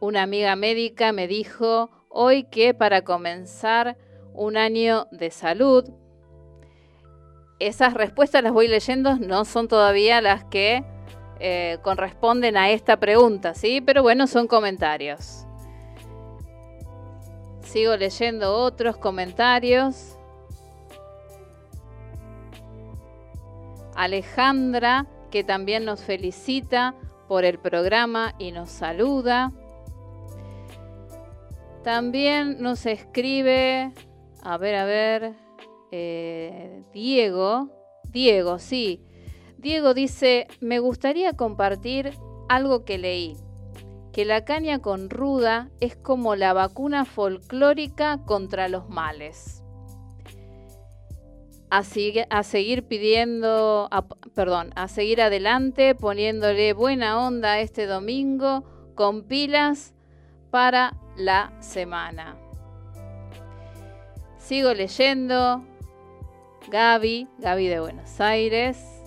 Una 0.00 0.22
amiga 0.22 0.56
médica 0.56 1.12
me 1.12 1.28
dijo 1.28 1.90
hoy 2.08 2.44
que 2.44 2.72
para 2.72 3.02
comenzar 3.02 3.98
un 4.32 4.56
año 4.56 5.08
de 5.10 5.30
salud. 5.30 5.90
Esas 7.58 7.92
respuestas 7.92 8.42
las 8.42 8.54
voy 8.54 8.66
leyendo, 8.66 9.16
no 9.16 9.44
son 9.44 9.68
todavía 9.68 10.22
las 10.22 10.44
que 10.44 10.86
eh, 11.38 11.76
corresponden 11.82 12.56
a 12.56 12.70
esta 12.70 12.98
pregunta, 12.98 13.52
¿sí? 13.52 13.82
Pero 13.82 14.02
bueno, 14.02 14.26
son 14.26 14.46
comentarios. 14.46 15.44
Sigo 17.70 17.96
leyendo 17.96 18.56
otros 18.56 18.96
comentarios. 18.96 20.18
Alejandra, 23.94 25.06
que 25.30 25.44
también 25.44 25.84
nos 25.84 26.00
felicita 26.00 26.96
por 27.28 27.44
el 27.44 27.60
programa 27.60 28.34
y 28.40 28.50
nos 28.50 28.70
saluda. 28.70 29.52
También 31.84 32.60
nos 32.60 32.86
escribe, 32.86 33.92
a 34.42 34.58
ver, 34.58 34.74
a 34.74 34.84
ver, 34.84 35.34
eh, 35.92 36.82
Diego. 36.92 37.68
Diego, 38.10 38.58
sí. 38.58 39.06
Diego 39.58 39.94
dice, 39.94 40.48
me 40.58 40.80
gustaría 40.80 41.34
compartir 41.34 42.18
algo 42.48 42.84
que 42.84 42.98
leí 42.98 43.36
que 44.12 44.24
la 44.24 44.44
caña 44.44 44.80
con 44.80 45.10
ruda 45.10 45.70
es 45.80 45.96
como 45.96 46.36
la 46.36 46.52
vacuna 46.52 47.04
folclórica 47.04 48.24
contra 48.24 48.68
los 48.68 48.88
males. 48.88 49.62
A, 51.70 51.82
a 52.30 52.42
seguir 52.42 52.82
pidiendo, 52.84 53.88
a, 53.92 54.06
perdón, 54.34 54.72
a 54.74 54.88
seguir 54.88 55.22
adelante 55.22 55.94
poniéndole 55.94 56.72
buena 56.72 57.24
onda 57.24 57.60
este 57.60 57.86
domingo 57.86 58.64
con 58.96 59.22
pilas 59.22 59.94
para 60.50 60.96
la 61.16 61.52
semana. 61.60 62.36
Sigo 64.38 64.74
leyendo. 64.74 65.64
Gaby, 66.68 67.28
Gaby 67.38 67.68
de 67.68 67.80
Buenos 67.80 68.20
Aires. 68.20 68.99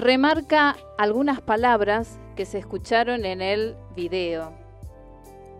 Remarca 0.00 0.76
algunas 0.96 1.40
palabras 1.40 2.18
que 2.34 2.46
se 2.46 2.58
escucharon 2.58 3.24
en 3.26 3.42
el 3.42 3.76
video. 3.94 4.52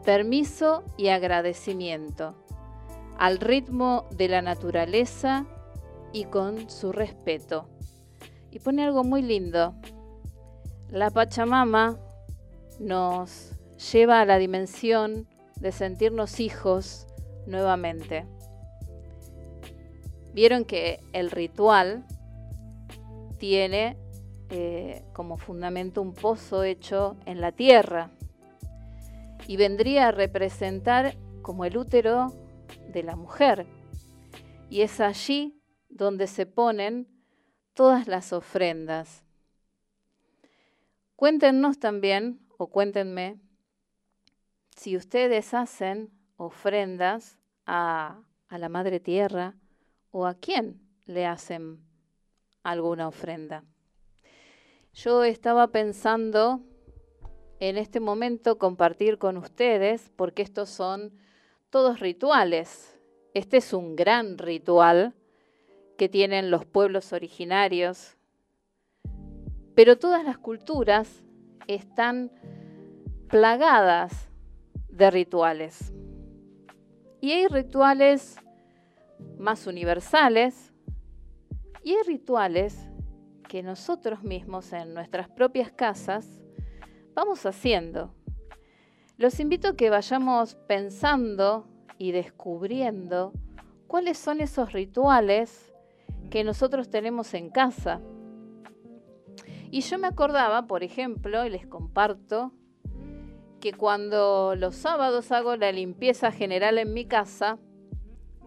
Permiso 0.05 0.83
y 0.97 1.09
agradecimiento, 1.09 2.35
al 3.19 3.39
ritmo 3.39 4.07
de 4.13 4.29
la 4.29 4.41
naturaleza 4.41 5.45
y 6.13 6.25
con 6.25 6.71
su 6.71 6.91
respeto. 6.91 7.69
Y 8.51 8.61
pone 8.61 8.83
algo 8.83 9.05
muy 9.05 9.23
lindo. 9.23 9.75
La 10.89 11.11
Pachamama 11.11 11.99
nos 12.79 13.53
lleva 13.93 14.21
a 14.21 14.25
la 14.25 14.39
dimensión 14.39 15.29
de 15.57 15.71
sentirnos 15.71 16.41
hijos 16.41 17.07
nuevamente. 17.47 18.27
Vieron 20.33 20.65
que 20.65 21.01
el 21.13 21.31
ritual 21.31 22.07
tiene 23.39 23.97
eh, 24.51 25.05
como 25.13 25.37
fundamento 25.37 26.03
un 26.03 26.13
pozo 26.13 26.65
hecho 26.65 27.17
en 27.25 27.41
la 27.41 27.53
tierra 27.53 28.11
y 29.47 29.57
vendría 29.57 30.09
a 30.09 30.11
representar 30.13 31.17
como 31.43 31.65
el 31.65 31.77
útero 31.77 32.33
de 32.93 33.03
la 33.03 33.17
mujer. 33.17 33.67
Y 34.69 34.83
es 34.83 35.01
allí 35.01 35.61
donde 35.89 36.27
se 36.27 36.47
ponen 36.47 37.09
todas 37.75 38.09
las 38.09 38.33
ofrendas. 38.33 39.25
Cuéntenos 41.17 41.79
también, 41.79 42.41
o 42.59 42.69
cuéntenme, 42.69 43.41
si 44.77 44.97
ustedes 44.97 45.55
hacen 45.55 46.11
ofrendas 46.37 47.39
a, 47.67 48.23
a 48.49 48.59
la 48.59 48.69
Madre 48.69 49.01
Tierra 49.01 49.55
o 50.11 50.27
a 50.27 50.35
quién 50.35 50.81
le 51.07 51.27
hacen 51.27 51.81
alguna 52.63 53.09
ofrenda. 53.09 53.65
Yo 54.93 55.25
estaba 55.25 55.69
pensando 55.69 56.61
en 57.61 57.77
este 57.77 58.01
momento 58.01 58.59
compartir 58.59 59.19
con 59.19 59.37
ustedes, 59.37 60.11
porque 60.17 60.43
estos 60.43 60.69
son 60.69 61.13
todos 61.71 62.01
rituales. 62.01 62.99
Este 63.35 63.59
es 63.59 63.73
un 63.73 63.95
gran 63.95 64.39
ritual 64.39 65.15
que 65.97 66.09
tienen 66.09 66.51
los 66.51 66.65
pueblos 66.65 67.13
originarios, 67.13 68.17
pero 69.75 69.99
todas 69.99 70.25
las 70.25 70.39
culturas 70.39 71.23
están 71.69 72.33
plagadas 73.29 74.29
de 74.89 75.11
rituales. 75.11 75.93
Y 77.21 77.33
hay 77.33 77.47
rituales 77.47 78.37
más 79.39 79.67
universales 79.67 80.73
y 81.85 81.95
hay 81.95 82.03
rituales 82.07 82.90
que 83.51 83.65
nosotros 83.65 84.23
mismos 84.23 84.73
en 84.73 84.95
nuestras 84.95 85.29
propias 85.29 85.73
casas 85.73 86.41
vamos 87.15 87.45
haciendo. 87.47 88.15
Los 89.17 89.41
invito 89.41 89.67
a 89.71 89.77
que 89.77 89.91
vayamos 89.91 90.55
pensando 90.69 91.67
y 91.99 92.13
descubriendo 92.13 93.33
cuáles 93.89 94.19
son 94.19 94.41
esos 94.41 94.73
rituales 94.73 95.75
que 96.31 96.45
nosotros 96.45 96.91
tenemos 96.91 97.35
en 97.35 97.51
casa. 97.51 98.01
Y 99.73 99.81
yo 99.81 99.99
me 99.99 100.07
acordaba, 100.07 100.69
por 100.69 100.85
ejemplo, 100.85 101.45
y 101.45 101.51
les 101.51 101.67
comparto, 101.67 102.53
que 103.59 103.73
cuando 103.73 104.55
los 104.55 104.77
sábados 104.77 105.33
hago 105.33 105.57
la 105.57 105.73
limpieza 105.73 106.31
general 106.31 106.79
en 106.79 106.95
mi 106.95 107.05
casa, 107.05 107.59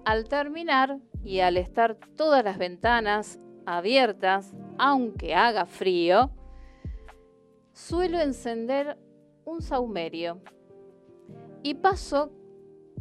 al 0.05 0.29
terminar 0.29 0.99
y 1.25 1.41
al 1.41 1.57
estar 1.57 1.97
todas 2.15 2.41
las 2.45 2.57
ventanas 2.57 3.41
abiertas, 3.65 4.53
aunque 4.77 5.35
haga 5.35 5.65
frío, 5.65 6.31
suelo 7.73 8.19
encender 8.19 8.97
un 9.45 9.61
saumerio 9.61 10.41
y 11.63 11.75
paso 11.75 12.31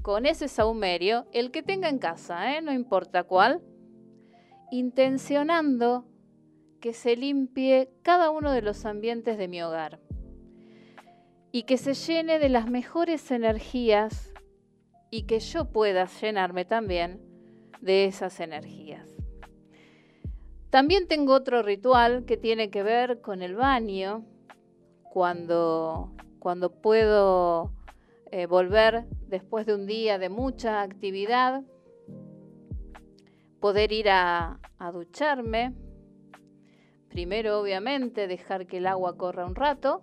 con 0.03 0.27
ese 0.27 0.49
saumerio, 0.49 1.27
el 1.33 1.51
que 1.51 1.63
tenga 1.63 1.89
en 1.89 1.99
casa, 1.99 2.57
¿eh? 2.57 2.63
no 2.63 2.73
importa 2.73 3.23
cuál, 3.23 3.63
intencionando 4.71 6.07
que 6.81 6.93
se 6.93 7.17
limpie 7.17 7.91
cada 8.03 8.31
uno 8.31 8.51
de 8.53 8.63
los 8.63 8.85
ambientes 8.85 9.39
de 9.39 9.47
mi 9.47 9.63
hogar 9.63 10.01
y 11.53 11.63
que 11.65 11.77
se 11.77 11.95
llene 11.95 12.39
de 12.39 12.49
las 12.49 12.69
mejores 12.69 13.31
energías 13.31 14.33
y 15.11 15.25
que 15.25 15.39
yo 15.39 15.67
pueda 15.67 16.07
llenarme 16.21 16.65
también 16.65 17.21
de 17.81 18.07
esas 18.07 18.41
energías. 18.41 19.12
También 20.73 21.07
tengo 21.07 21.35
otro 21.35 21.63
ritual 21.63 22.25
que 22.25 22.39
tiene 22.39 22.71
que 22.71 22.83
ver 22.83 23.21
con 23.21 23.43
el 23.43 23.55
baño, 23.57 24.25
cuando, 25.03 26.15
cuando 26.39 26.73
puedo 26.73 27.75
eh, 28.31 28.47
volver 28.47 29.05
después 29.29 29.67
de 29.67 29.75
un 29.75 29.85
día 29.85 30.17
de 30.17 30.31
mucha 30.31 30.81
actividad, 30.81 31.63
poder 33.61 33.93
ir 33.93 34.09
a, 34.09 34.61
ducharme. 34.95 35.75
Primero, 37.11 37.61
obviamente, 37.61 38.27
dejar 38.27 38.67
que 38.67 38.79
el 38.79 38.87
agua 38.87 39.19
corra 39.19 39.45
un 39.45 39.55
rato 39.55 40.03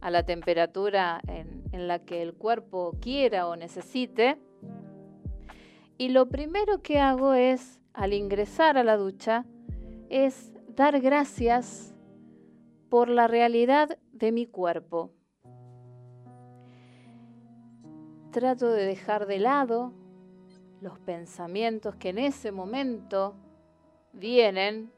a 0.00 0.08
la 0.12 0.24
temperatura 0.24 1.20
en, 1.26 1.64
en 1.72 1.88
la 1.88 1.98
que 1.98 2.22
el 2.22 2.34
cuerpo 2.34 2.96
quiera 3.00 3.48
o 3.48 3.56
necesite. 3.56 4.38
Y 5.98 6.10
lo 6.10 6.28
primero 6.28 6.80
que 6.80 7.00
hago 7.00 7.34
es, 7.34 7.80
al 7.92 8.12
ingresar 8.12 8.78
a 8.78 8.84
la 8.84 8.96
ducha, 8.96 9.44
es 10.08 10.52
dar 10.68 11.00
gracias 11.00 11.94
por 12.88 13.08
la 13.08 13.26
realidad 13.26 13.98
de 14.12 14.32
mi 14.32 14.46
cuerpo. 14.46 15.10
Trato 18.30 18.70
de 18.70 18.84
dejar 18.84 19.26
de 19.26 19.38
lado 19.38 19.92
los 20.80 20.98
pensamientos 20.98 21.96
que 21.96 22.10
en 22.10 22.18
ese 22.18 22.52
momento 22.52 23.34
vienen 24.12 24.92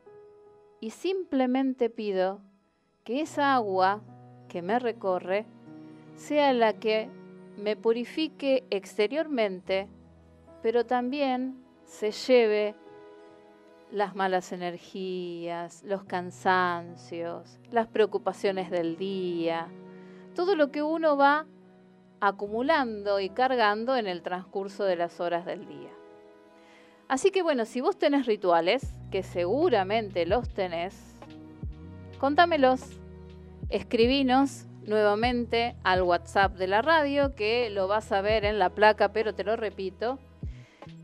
y 0.81 0.90
simplemente 0.90 1.90
pido 1.90 2.40
que 3.05 3.21
esa 3.21 3.55
agua 3.55 4.03
que 4.49 4.62
me 4.62 4.79
recorre 4.79 5.47
sea 6.16 6.53
la 6.53 6.75
que 6.75 7.09
me 7.57 7.77
purifique 7.77 8.64
exteriormente, 8.71 9.88
pero 10.62 10.85
también 10.85 11.62
se 11.85 12.11
lleve 12.11 12.75
las 13.90 14.14
malas 14.14 14.53
energías, 14.53 15.83
los 15.85 16.05
cansancios, 16.05 17.59
las 17.70 17.87
preocupaciones 17.87 18.70
del 18.70 18.96
día, 18.96 19.68
todo 20.35 20.55
lo 20.57 20.70
que 20.70 20.83
uno 20.83 21.16
va 21.16 21.46
acumulando 22.20 23.20
y 23.20 23.31
cargando 23.31 23.96
en 23.96 24.07
el 24.07 24.22
transcurso 24.22 24.85
de 24.85 24.96
las 24.96 25.20
horas 25.20 25.44
del 25.44 25.66
día. 25.66 25.90
Así 27.09 27.31
que 27.31 27.42
bueno, 27.42 27.64
si 27.64 27.81
vos 27.81 27.96
tenés 27.99 28.27
rituales, 28.27 28.94
que 29.11 29.22
seguramente 29.22 30.27
los 30.27 30.49
tenés, 30.49 31.16
contámelos, 32.18 32.81
escribinos 33.68 34.66
nuevamente 34.83 35.77
al 35.85 36.03
WhatsApp 36.03 36.57
de 36.57 36.66
la 36.66 36.83
radio, 36.83 37.35
que 37.35 37.70
lo 37.70 37.87
vas 37.87 38.11
a 38.12 38.20
ver 38.20 38.44
en 38.44 38.59
la 38.59 38.70
placa, 38.70 39.12
pero 39.12 39.35
te 39.35 39.44
lo 39.44 39.57
repito, 39.57 40.18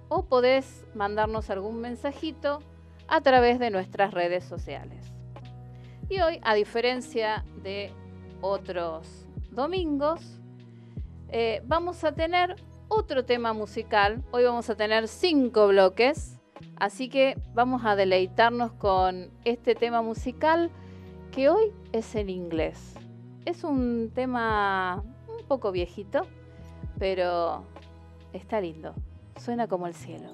o 0.09 0.24
podés 0.26 0.87
mandarnos 0.94 1.50
algún 1.50 1.80
mensajito 1.80 2.61
a 3.06 3.20
través 3.20 3.59
de 3.59 3.70
nuestras 3.70 4.12
redes 4.12 4.44
sociales. 4.44 5.12
Y 6.09 6.20
hoy, 6.20 6.40
a 6.42 6.54
diferencia 6.54 7.44
de 7.62 7.92
otros 8.40 9.28
domingos, 9.52 10.40
eh, 11.28 11.62
vamos 11.64 12.02
a 12.02 12.12
tener 12.12 12.56
otro 12.88 13.24
tema 13.24 13.52
musical. 13.52 14.24
Hoy 14.33 14.42
vamos 14.42 14.68
a 14.68 14.74
tener 14.74 15.06
cinco 15.06 15.68
bloques, 15.68 16.40
así 16.76 17.09
que 17.09 17.37
vamos 17.54 17.83
a 17.85 17.94
deleitarnos 17.94 18.72
con 18.72 19.30
este 19.44 19.76
tema 19.76 20.02
musical 20.02 20.72
que 21.31 21.49
hoy 21.49 21.73
es 21.93 22.14
en 22.14 22.29
inglés. 22.29 22.95
Es 23.45 23.64
un 23.64 24.11
tema 24.14 25.03
un 25.29 25.45
poco 25.47 25.73
viejito, 25.73 26.26
pero 26.99 27.62
está 28.33 28.61
lindo. 28.61 28.95
Suena 29.37 29.68
como 29.68 29.87
el 29.87 29.95
cielo. 29.95 30.28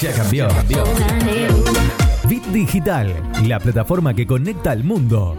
Ya 0.00 0.12
cambió. 0.12 0.46
Bit 2.28 2.44
Digital, 2.52 3.12
la 3.42 3.58
plataforma 3.58 4.14
que 4.14 4.24
conecta 4.24 4.70
al 4.70 4.84
mundo. 4.84 5.36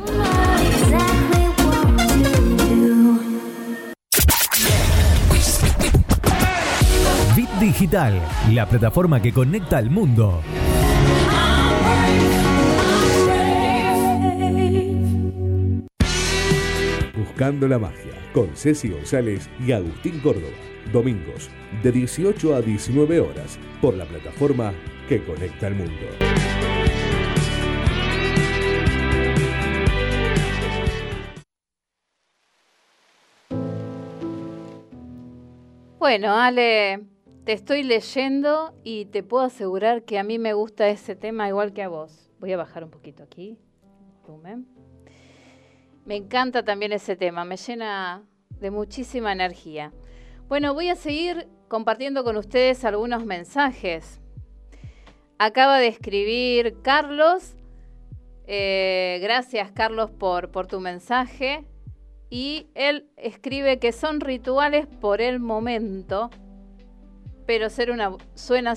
Bit 7.33 7.49
Digital, 7.61 8.21
la 8.51 8.67
plataforma 8.67 9.21
que 9.21 9.31
conecta 9.31 9.77
al 9.77 9.89
mundo. 9.89 10.41
Buscando 17.15 17.69
la 17.69 17.79
magia 17.79 18.12
con 18.33 18.55
Ceci 18.55 18.89
González 18.89 19.49
y 19.65 19.71
Agustín 19.71 20.19
Córdoba. 20.19 20.57
Domingos 20.91 21.49
de 21.81 21.91
18 21.91 22.55
a 22.55 22.61
19 22.61 23.19
horas 23.21 23.57
por 23.81 23.95
la 23.95 24.05
plataforma 24.05 24.73
que 25.07 25.23
conecta 25.23 25.67
al 25.67 25.75
mundo. 25.75 25.93
Bueno, 35.99 36.35
Ale, 36.35 36.99
te 37.45 37.53
estoy 37.53 37.83
leyendo 37.83 38.73
y 38.83 39.05
te 39.05 39.23
puedo 39.23 39.45
asegurar 39.45 40.03
que 40.03 40.19
a 40.19 40.23
mí 40.23 40.37
me 40.37 40.53
gusta 40.53 40.89
ese 40.89 41.15
tema 41.15 41.47
igual 41.47 41.71
que 41.71 41.81
a 41.81 41.87
vos. 41.87 42.29
Voy 42.39 42.51
a 42.51 42.57
bajar 42.57 42.83
un 42.83 42.89
poquito 42.89 43.23
aquí. 43.23 43.57
Volumen. 44.27 44.72
Me 46.05 46.17
encanta 46.17 46.63
también 46.63 46.91
ese 46.91 47.15
tema, 47.15 47.45
me 47.45 47.55
llena 47.55 48.23
de 48.59 48.71
muchísima 48.71 49.31
energía. 49.31 49.93
Bueno, 50.49 50.73
voy 50.73 50.89
a 50.89 50.95
seguir 50.95 51.47
compartiendo 51.69 52.23
con 52.25 52.35
ustedes 52.35 52.83
algunos 52.83 53.25
mensajes. 53.25 54.19
Acaba 55.37 55.79
de 55.79 55.87
escribir 55.87 56.81
Carlos. 56.81 57.55
Eh, 58.45 59.19
gracias 59.21 59.71
Carlos 59.71 60.11
por, 60.11 60.67
tu 60.67 60.81
mensaje. 60.81 61.63
Y 62.29 62.67
él 62.75 63.09
escribe 63.15 63.79
que 63.79 63.91
son 63.91 64.19
rituales 64.19 64.87
por 64.87 65.21
el 65.21 65.39
momento, 65.39 66.31
pero 67.45 67.69
ser 67.69 67.91
una, 67.91 68.15
suena 68.33 68.73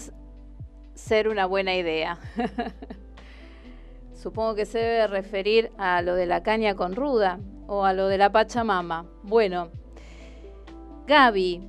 ser 0.94 1.28
una 1.28 1.46
buena 1.46 1.74
idea. 1.74 2.18
Supongo 4.16 4.54
que 4.54 4.64
se 4.64 4.78
debe 4.78 5.06
referir 5.08 5.70
a 5.76 6.00
lo 6.00 6.14
de 6.14 6.24
la 6.24 6.42
caña 6.42 6.74
con 6.74 6.96
ruda 6.96 7.38
o 7.66 7.84
a 7.84 7.92
lo 7.92 8.08
de 8.08 8.16
la 8.16 8.32
Pachamama. 8.32 9.04
Bueno, 9.22 9.68
Gaby, 11.06 11.68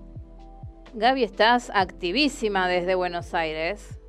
Gaby 0.94 1.24
estás 1.24 1.70
activísima 1.74 2.70
desde 2.70 2.96
Buenos 2.96 3.34
Aires. 3.34 4.00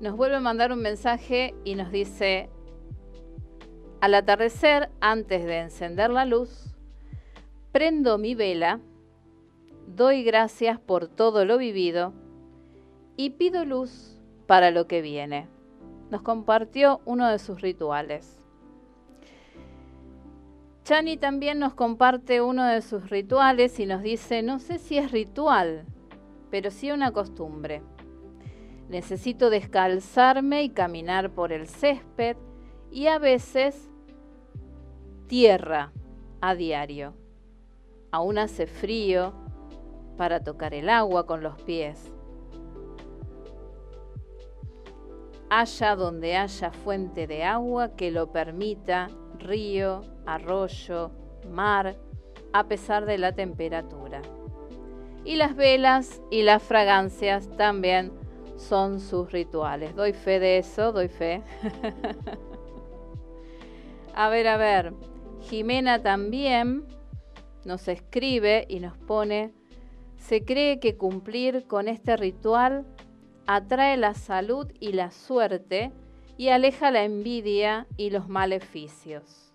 Nos 0.00 0.16
vuelve 0.16 0.36
a 0.36 0.40
mandar 0.40 0.70
un 0.70 0.82
mensaje 0.82 1.54
y 1.64 1.74
nos 1.74 1.90
dice, 1.90 2.50
al 4.02 4.14
atardecer, 4.14 4.90
antes 5.00 5.42
de 5.46 5.60
encender 5.60 6.10
la 6.10 6.26
luz, 6.26 6.76
prendo 7.72 8.18
mi 8.18 8.34
vela, 8.34 8.80
doy 9.86 10.24
gracias 10.24 10.78
por 10.78 11.08
todo 11.08 11.46
lo 11.46 11.56
vivido 11.56 12.12
y 13.16 13.30
pido 13.30 13.64
luz 13.64 14.18
para 14.46 14.70
lo 14.70 14.86
que 14.86 15.00
viene 15.00 15.51
nos 16.12 16.20
compartió 16.20 17.00
uno 17.06 17.26
de 17.26 17.38
sus 17.38 17.62
rituales. 17.62 18.36
Chani 20.84 21.16
también 21.16 21.58
nos 21.58 21.72
comparte 21.72 22.42
uno 22.42 22.66
de 22.66 22.82
sus 22.82 23.08
rituales 23.08 23.80
y 23.80 23.86
nos 23.86 24.02
dice, 24.02 24.42
no 24.42 24.58
sé 24.58 24.78
si 24.78 24.98
es 24.98 25.10
ritual, 25.10 25.86
pero 26.50 26.70
sí 26.70 26.90
una 26.90 27.12
costumbre. 27.12 27.80
Necesito 28.90 29.48
descalzarme 29.48 30.62
y 30.64 30.68
caminar 30.68 31.30
por 31.30 31.50
el 31.50 31.66
césped 31.66 32.36
y 32.90 33.06
a 33.06 33.18
veces 33.18 33.90
tierra 35.28 35.92
a 36.42 36.54
diario. 36.54 37.14
Aún 38.10 38.36
hace 38.36 38.66
frío 38.66 39.32
para 40.18 40.44
tocar 40.44 40.74
el 40.74 40.90
agua 40.90 41.24
con 41.24 41.42
los 41.42 41.58
pies. 41.62 42.11
Haya 45.54 45.96
donde 45.96 46.34
haya 46.34 46.70
fuente 46.70 47.26
de 47.26 47.44
agua 47.44 47.94
que 47.94 48.10
lo 48.10 48.32
permita, 48.32 49.10
río, 49.38 50.00
arroyo, 50.24 51.10
mar, 51.50 51.94
a 52.54 52.68
pesar 52.68 53.04
de 53.04 53.18
la 53.18 53.32
temperatura. 53.32 54.22
Y 55.26 55.36
las 55.36 55.54
velas 55.54 56.22
y 56.30 56.42
las 56.42 56.62
fragancias 56.62 57.50
también 57.58 58.12
son 58.56 58.98
sus 58.98 59.30
rituales. 59.30 59.94
Doy 59.94 60.14
fe 60.14 60.40
de 60.40 60.56
eso, 60.56 60.90
doy 60.90 61.08
fe. 61.08 61.42
a 64.14 64.30
ver, 64.30 64.48
a 64.48 64.56
ver. 64.56 64.94
Jimena 65.42 66.02
también 66.02 66.86
nos 67.66 67.88
escribe 67.88 68.64
y 68.70 68.80
nos 68.80 68.96
pone, 68.96 69.52
se 70.16 70.46
cree 70.46 70.80
que 70.80 70.96
cumplir 70.96 71.66
con 71.66 71.88
este 71.88 72.16
ritual 72.16 72.86
atrae 73.46 73.96
la 73.96 74.14
salud 74.14 74.68
y 74.80 74.92
la 74.92 75.10
suerte 75.10 75.92
y 76.36 76.48
aleja 76.48 76.90
la 76.90 77.04
envidia 77.04 77.86
y 77.96 78.10
los 78.10 78.28
maleficios. 78.28 79.52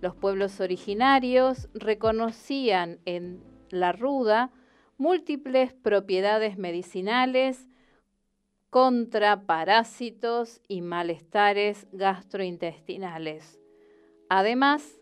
Los 0.00 0.14
pueblos 0.14 0.60
originarios 0.60 1.68
reconocían 1.74 2.98
en 3.04 3.42
la 3.70 3.92
ruda 3.92 4.50
múltiples 4.98 5.72
propiedades 5.72 6.58
medicinales 6.58 7.68
contra 8.70 9.46
parásitos 9.46 10.60
y 10.68 10.80
malestares 10.80 11.86
gastrointestinales, 11.92 13.60
además 14.28 15.00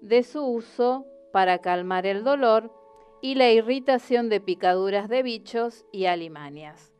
de 0.00 0.22
su 0.22 0.42
uso 0.42 1.06
para 1.32 1.58
calmar 1.58 2.06
el 2.06 2.24
dolor 2.24 2.74
y 3.20 3.34
la 3.34 3.50
irritación 3.50 4.30
de 4.30 4.40
picaduras 4.40 5.08
de 5.08 5.22
bichos 5.22 5.84
y 5.92 6.06
alimanias. 6.06 6.92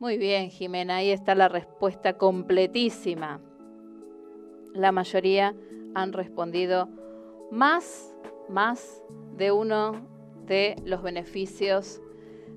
Muy 0.00 0.16
bien, 0.16 0.48
Jimena, 0.48 0.96
ahí 0.96 1.10
está 1.10 1.34
la 1.34 1.50
respuesta 1.50 2.16
completísima. 2.16 3.38
La 4.72 4.92
mayoría 4.92 5.54
han 5.94 6.14
respondido 6.14 6.88
más, 7.50 8.16
más 8.48 9.02
de 9.36 9.52
uno 9.52 9.92
de 10.46 10.76
los 10.86 11.02
beneficios 11.02 12.00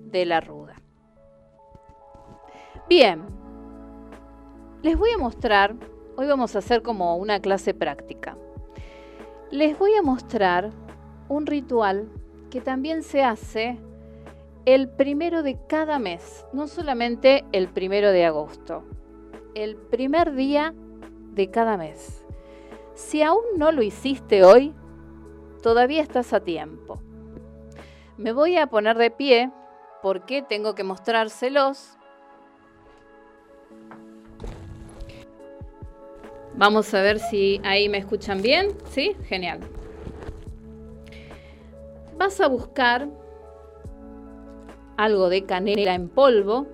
de 0.06 0.26
la 0.26 0.40
ruda. 0.40 0.76
Bien, 2.88 3.26
les 4.82 4.98
voy 4.98 5.10
a 5.10 5.18
mostrar, 5.18 5.76
hoy 6.16 6.28
vamos 6.28 6.56
a 6.56 6.60
hacer 6.60 6.82
como 6.82 7.18
una 7.18 7.42
clase 7.42 7.74
práctica. 7.74 8.38
Les 9.52 9.78
voy 9.78 9.94
a 9.96 10.02
mostrar 10.02 10.72
un 11.28 11.46
ritual 11.46 12.10
que 12.50 12.62
también 12.62 13.04
se 13.04 13.22
hace 13.22 13.78
el 14.66 14.90
primero 14.90 15.44
de 15.44 15.58
cada 15.68 16.00
mes, 16.00 16.46
no 16.54 16.68
solamente 16.68 17.44
el 17.52 17.68
primero 17.68 18.12
de 18.12 18.26
agosto, 18.26 18.84
el 19.56 19.76
primer 19.76 20.34
día 20.34 20.74
de 21.34 21.50
cada 21.50 21.78
mes. 21.78 22.26
Si 22.94 23.22
aún 23.22 23.44
no 23.58 23.72
lo 23.72 23.82
hiciste 23.82 24.44
hoy, 24.44 24.74
todavía 25.62 26.02
estás 26.02 26.32
a 26.34 26.40
tiempo. 26.42 27.02
Me 28.18 28.32
voy 28.32 28.58
a 28.58 28.68
poner 28.68 28.98
de 28.98 29.12
pie 29.12 29.52
porque 30.02 30.44
tengo 30.44 30.76
que 30.76 30.84
mostrárselos. 30.84 31.98
Vamos 36.56 36.94
a 36.94 37.02
ver 37.02 37.20
si 37.20 37.60
ahí 37.64 37.90
me 37.90 37.98
escuchan 37.98 38.42
bien. 38.42 38.78
¿Sí? 38.92 39.16
Genial. 39.26 39.60
Vas 42.16 42.40
a 42.40 42.48
buscar 42.48 43.10
algo 44.98 45.30
de 45.30 45.46
canela 45.46 45.96
en 45.96 46.10
polvo. 46.10 46.68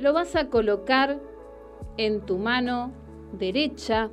Lo 0.00 0.12
vas 0.12 0.36
a 0.36 0.48
colocar 0.48 1.20
en 1.96 2.20
tu 2.20 2.38
mano 2.38 2.92
derecha. 3.32 4.10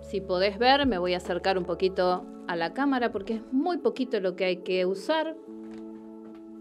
Si 0.00 0.20
podés 0.20 0.58
ver, 0.58 0.86
me 0.86 0.98
voy 0.98 1.14
a 1.14 1.18
acercar 1.18 1.58
un 1.58 1.64
poquito 1.64 2.24
a 2.46 2.56
la 2.56 2.72
cámara 2.74 3.10
porque 3.10 3.34
es 3.34 3.52
muy 3.52 3.78
poquito 3.78 4.20
lo 4.20 4.36
que 4.36 4.44
hay 4.44 4.56
que 4.58 4.86
usar. 4.86 5.36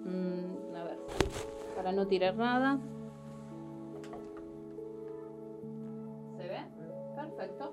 Mm, 0.03 0.75
a 0.75 0.83
ver, 0.83 0.97
para 1.75 1.91
no 1.91 2.07
tirar 2.07 2.35
nada. 2.35 2.79
¿Se 6.37 6.47
ve? 6.47 6.59
Perfecto. 7.15 7.71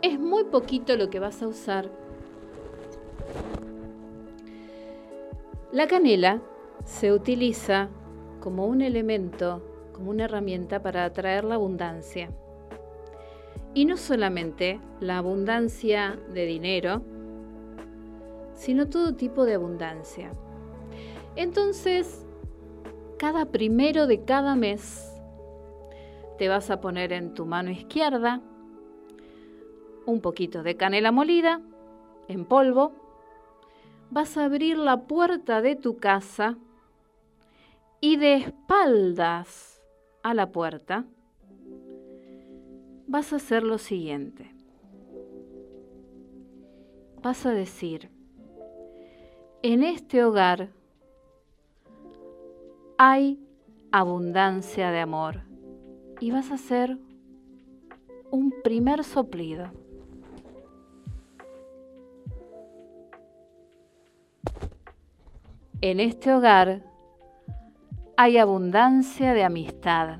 Es 0.00 0.18
muy 0.18 0.44
poquito 0.44 0.96
lo 0.96 1.10
que 1.10 1.18
vas 1.18 1.42
a 1.42 1.48
usar 1.48 1.90
La 5.70 5.86
canela 5.86 6.40
se 6.84 7.12
utiliza 7.12 7.90
como 8.40 8.66
un 8.66 8.80
elemento, 8.80 9.62
como 9.92 10.10
una 10.10 10.24
herramienta 10.24 10.80
para 10.80 11.04
atraer 11.04 11.44
la 11.44 11.56
abundancia. 11.56 12.30
Y 13.74 13.84
no 13.84 13.98
solamente 13.98 14.80
la 15.00 15.18
abundancia 15.18 16.18
de 16.32 16.46
dinero, 16.46 17.02
sino 18.54 18.88
todo 18.88 19.14
tipo 19.14 19.44
de 19.44 19.54
abundancia. 19.54 20.32
Entonces, 21.36 22.26
cada 23.18 23.44
primero 23.44 24.06
de 24.06 24.24
cada 24.24 24.56
mes, 24.56 25.14
te 26.38 26.48
vas 26.48 26.70
a 26.70 26.80
poner 26.80 27.12
en 27.12 27.34
tu 27.34 27.44
mano 27.44 27.70
izquierda 27.70 28.40
un 30.06 30.22
poquito 30.22 30.62
de 30.62 30.76
canela 30.76 31.12
molida 31.12 31.60
en 32.28 32.46
polvo, 32.46 33.07
vas 34.10 34.36
a 34.36 34.44
abrir 34.44 34.78
la 34.78 35.06
puerta 35.06 35.60
de 35.60 35.76
tu 35.76 35.98
casa 35.98 36.56
y 38.00 38.16
de 38.16 38.36
espaldas 38.36 39.82
a 40.22 40.34
la 40.34 40.50
puerta 40.50 41.04
vas 43.06 43.32
a 43.32 43.36
hacer 43.36 43.62
lo 43.62 43.78
siguiente. 43.78 44.54
Vas 47.22 47.46
a 47.46 47.52
decir, 47.52 48.10
en 49.62 49.82
este 49.82 50.22
hogar 50.22 50.68
hay 52.96 53.40
abundancia 53.90 54.90
de 54.90 55.00
amor 55.00 55.40
y 56.20 56.30
vas 56.30 56.50
a 56.50 56.54
hacer 56.54 56.98
un 58.30 58.54
primer 58.62 59.02
soplido. 59.04 59.70
En 65.80 66.00
este 66.00 66.34
hogar 66.34 66.82
hay 68.16 68.36
abundancia 68.36 69.32
de 69.32 69.44
amistad. 69.44 70.18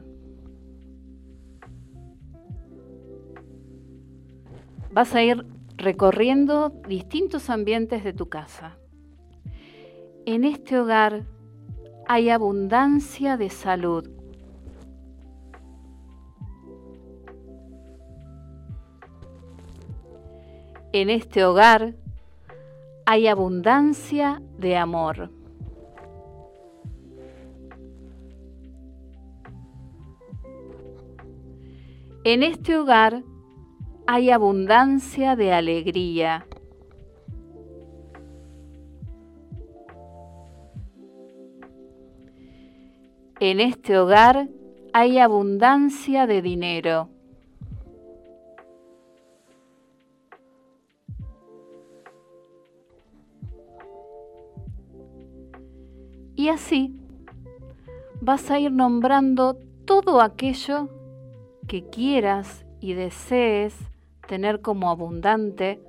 Vas 4.93 5.17
a 5.17 5.23
ir 5.25 5.45
recorriendo 5.77 6.69
distintos 6.87 7.51
ambientes 7.51 8.05
de 8.05 8.13
tu 8.13 8.29
casa. 8.29 8.79
En 10.27 10.45
este 10.45 10.79
hogar 10.79 11.25
hay 12.07 12.31
abundancia 12.31 13.37
de 13.37 13.51
salud. 13.51 14.09
En 20.93 21.11
este 21.11 21.45
hogar 21.45 21.97
hay 23.07 23.27
abundancia 23.27 24.41
de 24.57 24.77
amor. 24.77 25.38
En 32.31 32.43
este 32.43 32.77
hogar 32.77 33.23
hay 34.07 34.29
abundancia 34.29 35.35
de 35.35 35.55
alegría. 35.55 36.47
En 43.41 43.61
este 43.61 43.99
hogar 43.99 44.47
hay 44.93 45.19
abundancia 45.19 46.27
de 46.27 46.43
dinero. 46.43 47.09
Y 56.37 56.51
así 56.51 56.95
vas 58.21 58.51
a 58.51 58.61
ir 58.61 58.71
nombrando 58.71 59.57
todo 59.87 60.21
aquello 60.21 60.98
que 61.69 61.89
quieras 61.89 62.67
y 62.81 62.95
desees 62.95 63.77
tener 64.27 64.61
como 64.61 64.91
abundante 64.91 65.81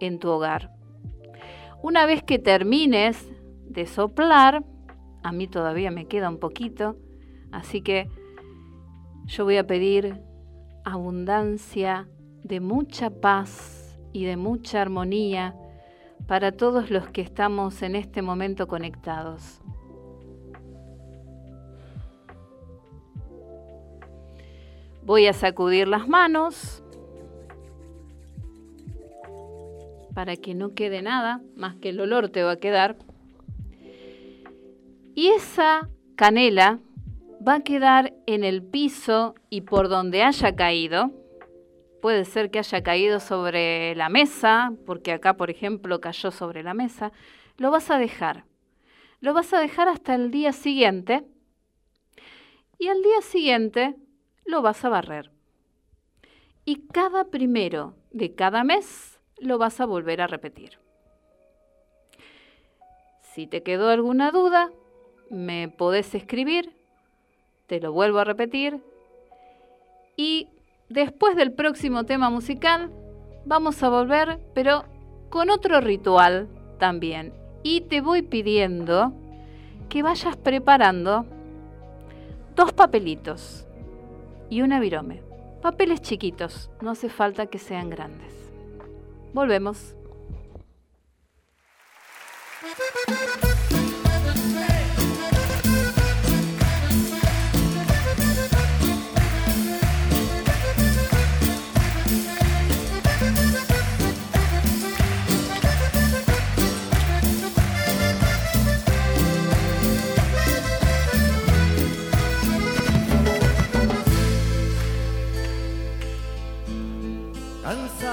en 0.00 0.18
tu 0.18 0.28
hogar. 0.28 0.70
Una 1.82 2.04
vez 2.06 2.22
que 2.22 2.38
termines 2.38 3.26
de 3.66 3.86
soplar, 3.86 4.64
a 5.22 5.32
mí 5.32 5.46
todavía 5.46 5.90
me 5.90 6.06
queda 6.06 6.28
un 6.28 6.38
poquito, 6.38 6.96
así 7.52 7.80
que 7.80 8.08
yo 9.26 9.44
voy 9.44 9.56
a 9.56 9.66
pedir 9.66 10.20
abundancia 10.84 12.08
de 12.42 12.60
mucha 12.60 13.10
paz 13.10 13.98
y 14.12 14.24
de 14.24 14.36
mucha 14.36 14.82
armonía 14.82 15.54
para 16.26 16.52
todos 16.52 16.90
los 16.90 17.08
que 17.08 17.20
estamos 17.20 17.82
en 17.82 17.94
este 17.94 18.22
momento 18.22 18.66
conectados. 18.66 19.60
Voy 25.08 25.26
a 25.26 25.32
sacudir 25.32 25.88
las 25.88 26.06
manos 26.06 26.82
para 30.12 30.36
que 30.36 30.54
no 30.54 30.74
quede 30.74 31.00
nada, 31.00 31.40
más 31.56 31.76
que 31.76 31.88
el 31.88 32.00
olor 32.00 32.28
te 32.28 32.42
va 32.42 32.52
a 32.52 32.56
quedar. 32.56 32.98
Y 35.14 35.28
esa 35.28 35.88
canela 36.14 36.80
va 37.40 37.54
a 37.54 37.60
quedar 37.60 38.12
en 38.26 38.44
el 38.44 38.62
piso 38.62 39.34
y 39.48 39.62
por 39.62 39.88
donde 39.88 40.24
haya 40.24 40.54
caído. 40.54 41.10
Puede 42.02 42.26
ser 42.26 42.50
que 42.50 42.58
haya 42.58 42.82
caído 42.82 43.18
sobre 43.18 43.94
la 43.94 44.10
mesa, 44.10 44.74
porque 44.84 45.12
acá, 45.12 45.38
por 45.38 45.48
ejemplo, 45.48 46.02
cayó 46.02 46.30
sobre 46.30 46.62
la 46.62 46.74
mesa. 46.74 47.12
Lo 47.56 47.70
vas 47.70 47.90
a 47.90 47.96
dejar. 47.96 48.44
Lo 49.22 49.32
vas 49.32 49.54
a 49.54 49.58
dejar 49.58 49.88
hasta 49.88 50.14
el 50.14 50.30
día 50.30 50.52
siguiente. 50.52 51.24
Y 52.78 52.88
al 52.88 53.00
día 53.00 53.22
siguiente 53.22 53.96
lo 54.48 54.62
vas 54.62 54.82
a 54.84 54.88
barrer. 54.88 55.30
Y 56.64 56.86
cada 56.88 57.24
primero 57.24 57.94
de 58.12 58.34
cada 58.34 58.64
mes 58.64 59.20
lo 59.38 59.58
vas 59.58 59.80
a 59.80 59.86
volver 59.86 60.22
a 60.22 60.26
repetir. 60.26 60.78
Si 63.20 63.46
te 63.46 63.62
quedó 63.62 63.90
alguna 63.90 64.30
duda, 64.30 64.70
me 65.30 65.68
podés 65.68 66.14
escribir, 66.14 66.74
te 67.66 67.78
lo 67.78 67.92
vuelvo 67.92 68.20
a 68.20 68.24
repetir. 68.24 68.82
Y 70.16 70.48
después 70.88 71.36
del 71.36 71.52
próximo 71.52 72.04
tema 72.04 72.30
musical, 72.30 72.90
vamos 73.44 73.82
a 73.82 73.90
volver, 73.90 74.40
pero 74.54 74.84
con 75.28 75.50
otro 75.50 75.82
ritual 75.82 76.48
también. 76.78 77.34
Y 77.62 77.82
te 77.82 78.00
voy 78.00 78.22
pidiendo 78.22 79.12
que 79.90 80.02
vayas 80.02 80.38
preparando 80.38 81.26
dos 82.56 82.72
papelitos 82.72 83.67
y 84.50 84.62
una 84.62 84.80
virome. 84.80 85.22
Papeles 85.62 86.00
chiquitos, 86.00 86.70
no 86.80 86.90
hace 86.90 87.08
falta 87.08 87.46
que 87.46 87.58
sean 87.58 87.90
grandes. 87.90 88.32
Volvemos. 89.32 89.94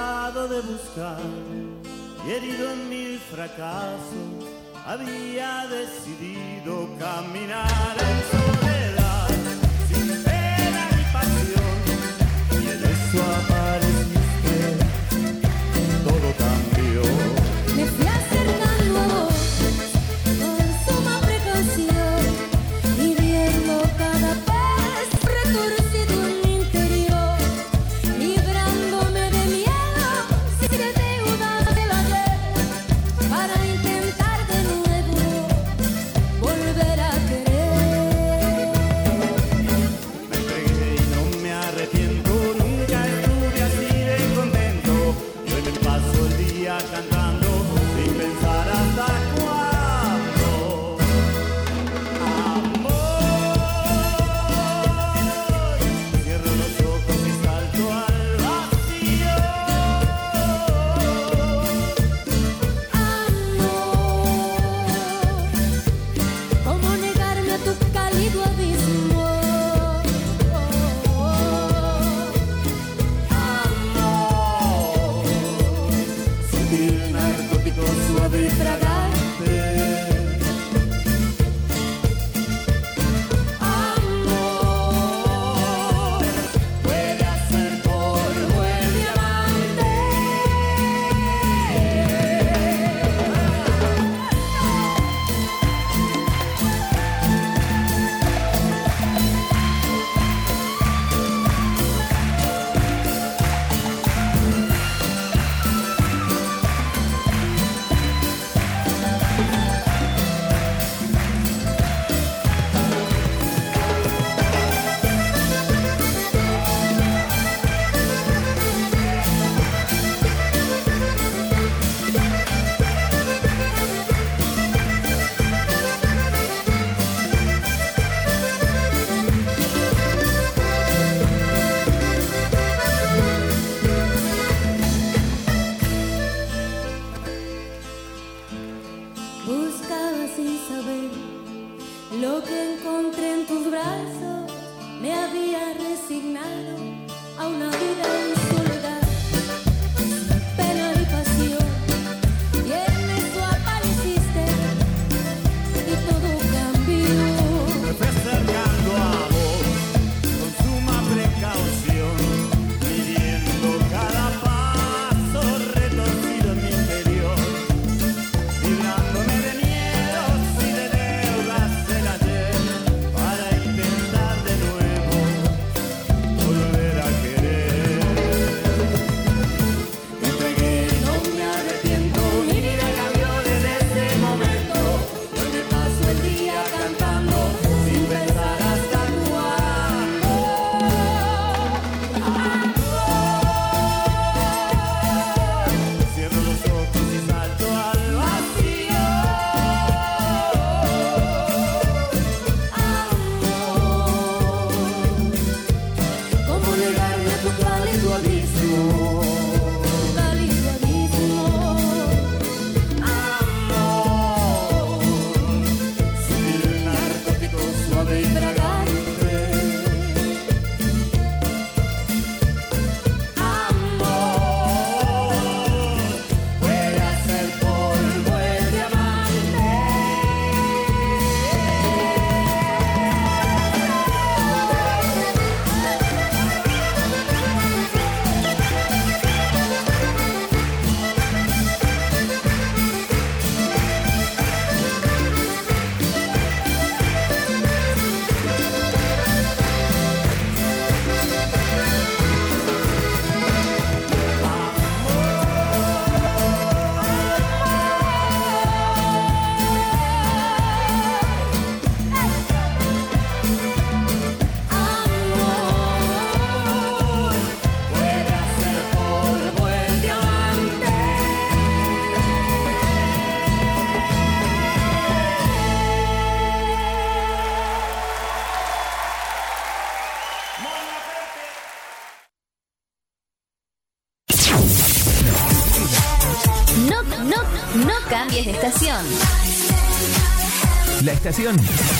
De 0.05 0.61
buscar. 0.61 1.17
Y 2.27 2.31
herido 2.31 2.71
en 2.71 2.89
mil 2.89 3.19
fracasos, 3.19 4.45
había 4.85 5.65
decidido 5.67 6.87
caminar 6.99 7.95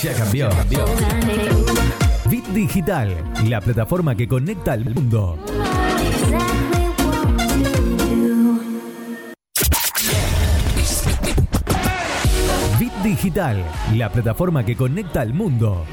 ya 0.05 0.13
cambió. 0.13 0.49
Bit 2.29 2.45
Digital, 2.49 3.09
la 3.49 3.59
plataforma 3.59 4.15
que 4.15 4.27
conecta 4.27 4.73
al 4.73 4.85
mundo. 4.85 5.39
Bit 12.79 12.93
Digital, 13.03 13.65
la 13.95 14.11
plataforma 14.11 14.63
que 14.63 14.75
conecta 14.75 15.21
al 15.21 15.33
mundo. 15.33 15.85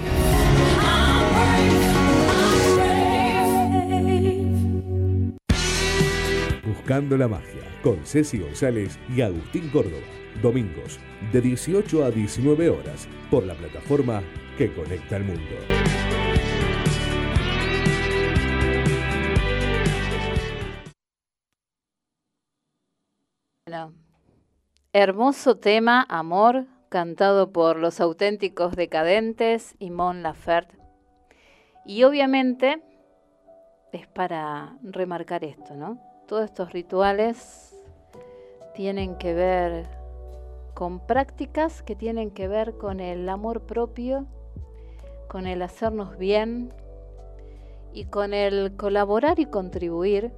Buscando 6.66 7.16
la 7.16 7.28
magia 7.28 7.62
con 7.82 8.04
Ceci 8.04 8.38
González 8.38 8.98
y 9.08 9.22
Agustín 9.22 9.70
Córdoba. 9.70 10.21
Domingos 10.40 10.98
de 11.32 11.40
18 11.40 12.04
a 12.04 12.10
19 12.10 12.70
horas 12.70 13.08
por 13.30 13.44
la 13.44 13.54
plataforma 13.54 14.22
que 14.56 14.72
conecta 14.72 15.16
al 15.16 15.24
mundo. 15.24 15.42
Bueno, 23.66 23.94
hermoso 24.92 25.56
tema, 25.56 26.06
Amor, 26.08 26.66
cantado 26.88 27.52
por 27.52 27.78
los 27.78 28.00
auténticos 28.00 28.76
decadentes 28.76 29.74
y 29.78 29.90
Mon 29.90 30.22
Laferte. 30.22 30.76
Y 31.86 32.04
obviamente 32.04 32.82
es 33.92 34.06
para 34.06 34.76
remarcar 34.82 35.44
esto, 35.44 35.74
¿no? 35.74 35.98
Todos 36.28 36.44
estos 36.44 36.72
rituales 36.72 37.74
tienen 38.74 39.16
que 39.16 39.34
ver 39.34 40.01
con 40.82 40.98
prácticas 40.98 41.80
que 41.80 41.94
tienen 41.94 42.32
que 42.32 42.48
ver 42.48 42.76
con 42.76 42.98
el 42.98 43.28
amor 43.28 43.60
propio, 43.60 44.26
con 45.28 45.46
el 45.46 45.62
hacernos 45.62 46.18
bien 46.18 46.74
y 47.92 48.06
con 48.06 48.34
el 48.34 48.74
colaborar 48.76 49.38
y 49.38 49.46
contribuir 49.46 50.32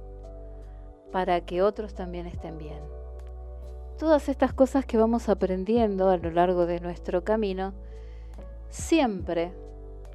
para 1.11 1.41
que 1.41 1.63
otros 1.63 1.95
también 1.95 2.27
estén 2.27 2.59
bien. 2.59 2.77
Todas 3.97 4.29
estas 4.29 4.53
cosas 4.53 4.85
que 4.85 4.97
vamos 4.97 5.29
aprendiendo 5.29 6.09
a 6.09 6.17
lo 6.17 6.29
largo 6.29 6.67
de 6.67 6.79
nuestro 6.79 7.23
camino, 7.23 7.73
siempre 8.69 9.51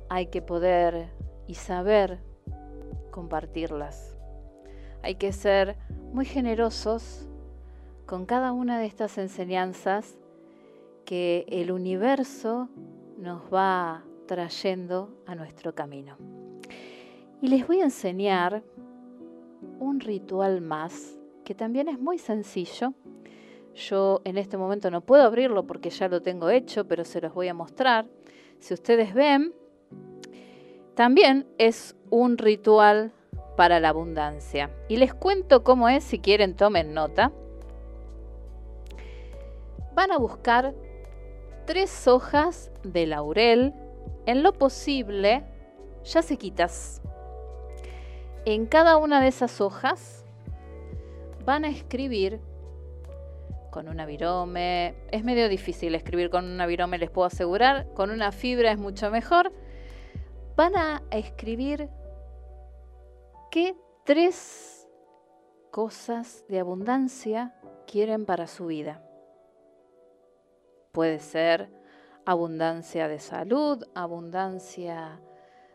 hay 0.09 0.27
que 0.27 0.43
poder 0.43 1.09
y 1.49 1.55
saber 1.57 2.21
compartirlas. 3.11 4.17
Hay 5.03 5.17
que 5.17 5.33
ser 5.33 5.77
muy 6.13 6.25
generosos 6.25 7.27
con 8.07 8.27
cada 8.27 8.53
una 8.53 8.79
de 8.79 8.87
estas 8.87 9.19
enseñanzas 9.19 10.20
que 11.05 11.45
el 11.49 11.73
universo 11.73 12.69
nos 13.19 13.43
va 13.53 14.05
trayendo 14.27 15.23
a 15.27 15.35
nuestro 15.35 15.75
camino. 15.75 16.17
Y 17.43 17.49
les 17.49 17.67
voy 17.67 17.81
a 17.81 17.85
enseñar 17.85 18.63
un 19.79 20.01
ritual 20.01 20.61
más 20.61 21.19
que 21.45 21.55
también 21.55 21.89
es 21.89 21.99
muy 21.99 22.19
sencillo. 22.19 22.93
Yo 23.75 24.21
en 24.25 24.39
este 24.39 24.57
momento 24.57 24.91
no 24.91 25.01
puedo 25.01 25.25
abrirlo 25.25 25.67
porque 25.67 25.91
ya 25.91 26.09
lo 26.09 26.23
tengo 26.23 26.51
hecho, 26.51 26.87
pero 26.87 27.05
se 27.05 27.21
los 27.21 27.35
voy 27.35 27.49
a 27.49 27.55
mostrar. 27.55 28.07
Si 28.61 28.75
ustedes 28.75 29.15
ven, 29.15 29.53
también 30.95 31.47
es 31.59 31.97
un 32.11 32.39
ritual 32.39 33.13
para 33.57 33.81
la 33.81 33.89
abundancia. 33.89 34.71
Y 34.89 34.97
les 34.97 35.13
cuento 35.13 35.65
cómo 35.65 35.89
es, 35.89 36.05
si 36.05 36.19
quieren 36.19 36.55
tomen 36.55 36.95
nota. 36.95 37.33
Van 39.95 40.13
a 40.13 40.19
buscar 40.19 40.75
tres 41.71 42.09
hojas 42.09 42.73
de 42.83 43.07
laurel, 43.07 43.73
en 44.27 44.43
lo 44.43 44.53
posible, 44.53 45.45
ya 46.03 46.21
se 46.21 46.37
quitas. 46.37 47.01
En 48.45 48.67
cada 48.67 48.97
una 48.97 49.21
de 49.21 49.29
esas 49.29 49.61
hojas 49.61 50.25
van 51.45 51.65
a 51.65 51.69
escribir 51.69 52.41
con 53.71 53.89
una 53.89 54.05
virome. 54.05 54.97
Es 55.13 55.23
medio 55.23 55.49
difícil 55.49 55.95
escribir 55.95 56.29
con 56.29 56.45
una 56.45 56.67
virome, 56.67 56.99
les 56.99 57.09
puedo 57.09 57.29
asegurar. 57.29 57.87
Con 57.95 58.11
una 58.11 58.33
fibra 58.33 58.73
es 58.73 58.79
mucho 58.79 59.09
mejor. 59.13 59.53
Van 60.57 60.75
a 60.75 61.05
escribir 61.13 61.89
qué 63.53 63.77
tres 64.03 64.89
cosas 65.71 66.45
de 66.49 66.59
abundancia 66.59 67.55
quieren 67.87 68.27
para 68.27 68.49
su 68.49 68.67
vida. 68.67 69.05
Puede 70.93 71.21
ser 71.21 71.71
abundancia 72.25 73.09
de 73.09 73.19
salud, 73.19 73.85
abundancia 73.95 75.21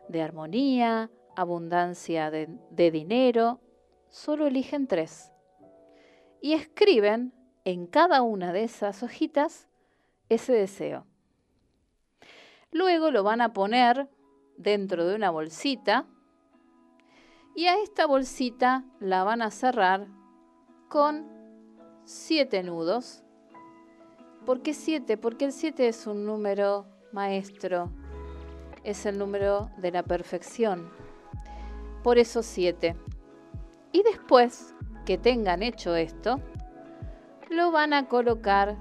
de 0.07 0.21
armonía, 0.21 1.09
abundancia 1.35 2.31
de, 2.31 2.47
dinero. 2.91 3.61
Solo 4.09 4.47
eligen 4.47 4.87
tres. 4.87 5.31
Y 6.41 6.53
escriben 6.53 7.33
en 7.63 7.87
cada 7.87 8.21
una 8.21 8.53
de 8.53 8.63
esas 8.63 9.03
hojitas 9.03 9.67
ese 10.29 10.53
deseo. 10.53 11.05
Luego 12.71 13.11
lo 13.11 13.23
van 13.23 13.41
a 13.41 13.53
poner 13.53 14.09
dentro 14.57 15.05
de 15.05 15.15
una 15.15 15.31
bolsita 15.31 16.07
y 17.55 17.67
a 17.67 17.81
esta 17.81 18.05
bolsita 18.05 18.83
la 18.99 19.23
van 19.23 19.41
a 19.41 19.49
cerrar 19.49 20.07
con 20.89 21.25
siete 22.03 22.63
nudos. 22.63 23.24
¿Por 24.45 24.61
qué 24.61 24.73
siete? 24.73 25.17
Porque 25.17 25.45
el 25.45 25.51
siete 25.51 25.87
es 25.87 26.05
un 26.05 26.23
número 26.23 26.85
maestro, 27.11 27.89
es 28.83 29.07
el 29.07 29.17
número 29.17 29.71
de 29.77 29.91
la 29.91 30.03
perfección. 30.03 30.89
Por 32.03 32.19
eso 32.19 32.43
siete. 32.43 32.95
Y 33.91 34.03
después 34.03 34.75
que 35.05 35.17
tengan 35.17 35.63
hecho 35.63 35.95
esto, 35.95 36.39
lo 37.49 37.71
van 37.71 37.93
a 37.93 38.07
colocar 38.07 38.77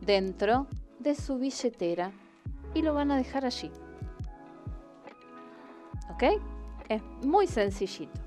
dentro 0.00 0.66
de 0.98 1.14
su 1.14 1.38
billetera 1.38 2.10
y 2.74 2.82
lo 2.82 2.94
van 2.94 3.12
a 3.12 3.16
dejar 3.16 3.44
allí. 3.44 3.70
¿Ok? 6.10 6.24
Es 6.88 7.02
muy 7.22 7.46
sencillito. 7.46 8.20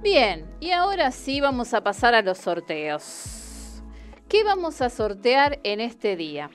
Bien, 0.00 0.48
y 0.60 0.70
ahora 0.70 1.10
sí 1.10 1.40
vamos 1.40 1.74
a 1.74 1.82
pasar 1.82 2.14
a 2.14 2.22
los 2.22 2.38
sorteos. 2.38 3.39
¿Qué 4.30 4.44
vamos 4.44 4.80
a 4.80 4.90
sortear 4.90 5.58
en 5.64 5.80
este 5.80 6.14
día? 6.14 6.50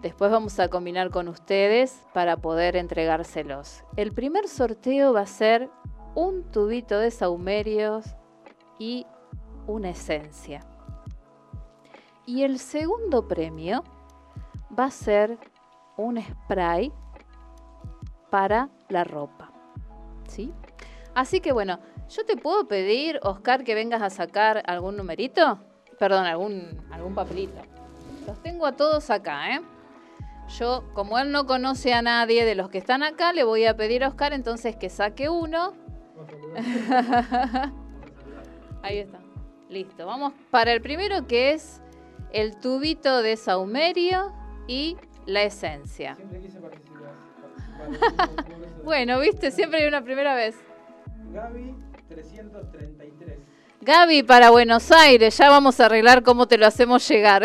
Después 0.00 0.30
vamos 0.30 0.60
a 0.60 0.68
combinar 0.68 1.10
con 1.10 1.26
ustedes 1.26 2.06
para 2.14 2.36
poder 2.36 2.76
entregárselos. 2.76 3.82
El 3.96 4.12
primer 4.12 4.46
sorteo 4.46 5.12
va 5.12 5.22
a 5.22 5.26
ser 5.26 5.68
un 6.14 6.44
tubito 6.52 7.00
de 7.00 7.10
saumerios 7.10 8.04
y 8.78 9.06
una 9.66 9.90
esencia. 9.90 10.60
Y 12.26 12.44
el 12.44 12.60
segundo 12.60 13.26
premio 13.26 13.82
va 14.78 14.84
a 14.84 14.90
ser 14.92 15.40
un 15.96 16.22
spray 16.22 16.92
para 18.30 18.68
la 18.88 19.02
ropa. 19.02 19.50
¿Sí? 20.28 20.54
Así 21.12 21.40
que 21.40 21.50
bueno, 21.50 21.80
yo 22.08 22.24
te 22.24 22.36
puedo 22.36 22.68
pedir, 22.68 23.18
Oscar, 23.24 23.64
que 23.64 23.74
vengas 23.74 24.02
a 24.02 24.10
sacar 24.10 24.62
algún 24.68 24.96
numerito. 24.96 25.58
Perdón, 25.98 26.26
algún, 26.26 26.82
algún 26.90 27.14
papelito. 27.14 27.60
Los 28.26 28.42
tengo 28.42 28.66
a 28.66 28.72
todos 28.72 29.10
acá, 29.10 29.54
¿eh? 29.54 29.60
Yo, 30.58 30.84
como 30.94 31.18
él 31.18 31.32
no 31.32 31.46
conoce 31.46 31.92
a 31.92 32.02
nadie 32.02 32.44
de 32.44 32.54
los 32.54 32.68
que 32.68 32.78
están 32.78 33.02
acá, 33.02 33.32
le 33.32 33.42
voy 33.44 33.64
a 33.64 33.76
pedir 33.76 34.04
a 34.04 34.08
Oscar 34.08 34.32
entonces 34.32 34.76
que 34.76 34.88
saque 34.90 35.28
uno. 35.28 35.74
Ahí 38.82 38.98
está. 38.98 39.18
Listo. 39.68 40.06
Vamos 40.06 40.32
para 40.50 40.72
el 40.72 40.80
primero 40.80 41.26
que 41.26 41.52
es 41.52 41.82
el 42.32 42.56
tubito 42.58 43.22
de 43.22 43.36
saumerio 43.36 44.32
y 44.68 44.96
la 45.26 45.42
esencia. 45.42 46.14
Siempre 46.14 46.40
quise 46.40 46.60
participar. 46.60 46.96
Bueno, 48.84 49.18
viste, 49.18 49.50
siempre 49.50 49.82
hay 49.82 49.88
una 49.88 50.02
primera 50.04 50.36
vez. 50.36 50.54
Gaby 51.32 51.74
333. 52.08 53.38
Gaby 53.86 54.24
para 54.24 54.50
Buenos 54.50 54.90
Aires, 54.90 55.38
ya 55.38 55.48
vamos 55.48 55.78
a 55.78 55.86
arreglar 55.86 56.24
cómo 56.24 56.48
te 56.48 56.58
lo 56.58 56.66
hacemos 56.66 57.06
llegar. 57.08 57.44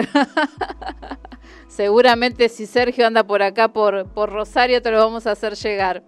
Seguramente 1.68 2.50
si 2.50 2.66
Sergio 2.66 3.06
anda 3.06 3.24
por 3.24 3.44
acá, 3.44 3.68
por, 3.68 4.10
por 4.10 4.32
Rosario, 4.32 4.82
te 4.82 4.90
lo 4.90 4.98
vamos 4.98 5.28
a 5.28 5.34
hacer 5.34 5.54
llegar. 5.54 6.02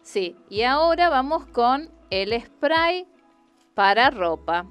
Sí, 0.00 0.34
y 0.48 0.62
ahora 0.62 1.10
vamos 1.10 1.44
con 1.44 1.90
el 2.08 2.42
spray 2.42 3.06
para 3.74 4.08
ropa. 4.08 4.64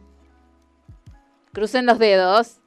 Crucen 1.54 1.86
los 1.86 2.00
dedos. 2.00 2.60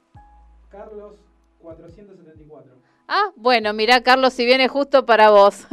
Carlos 0.69 1.15
474. 1.59 2.71
Ah, 3.09 3.31
bueno, 3.35 3.73
mira, 3.73 4.01
Carlos, 4.01 4.31
si 4.31 4.45
viene 4.45 4.69
justo 4.69 5.05
para 5.05 5.29
vos. 5.29 5.67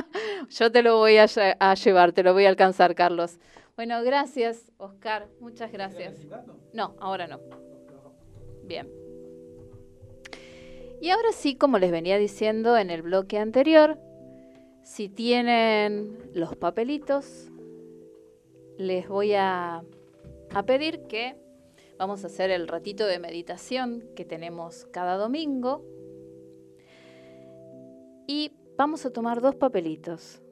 Yo 0.50 0.70
te 0.70 0.82
lo 0.82 0.98
voy 0.98 1.16
a 1.16 1.74
llevar, 1.74 2.12
te 2.12 2.22
lo 2.22 2.34
voy 2.34 2.44
a 2.44 2.50
alcanzar, 2.50 2.94
Carlos. 2.94 3.38
Bueno, 3.78 4.02
gracias, 4.02 4.72
Oscar. 4.78 5.28
Muchas 5.38 5.70
gracias. 5.70 6.16
No, 6.72 6.96
ahora 6.98 7.28
no. 7.28 7.38
Bien. 8.64 8.90
Y 11.00 11.10
ahora 11.10 11.30
sí, 11.30 11.54
como 11.54 11.78
les 11.78 11.92
venía 11.92 12.18
diciendo 12.18 12.76
en 12.76 12.90
el 12.90 13.02
bloque 13.02 13.38
anterior, 13.38 13.96
si 14.82 15.08
tienen 15.08 16.18
los 16.34 16.56
papelitos, 16.56 17.52
les 18.78 19.06
voy 19.06 19.34
a, 19.34 19.84
a 20.52 20.62
pedir 20.64 21.06
que 21.06 21.36
vamos 21.98 22.24
a 22.24 22.26
hacer 22.26 22.50
el 22.50 22.66
ratito 22.66 23.06
de 23.06 23.20
meditación 23.20 24.02
que 24.16 24.24
tenemos 24.24 24.86
cada 24.86 25.16
domingo. 25.16 25.84
Y 28.26 28.50
vamos 28.76 29.06
a 29.06 29.12
tomar 29.12 29.40
dos 29.40 29.54
papelitos. 29.54 30.42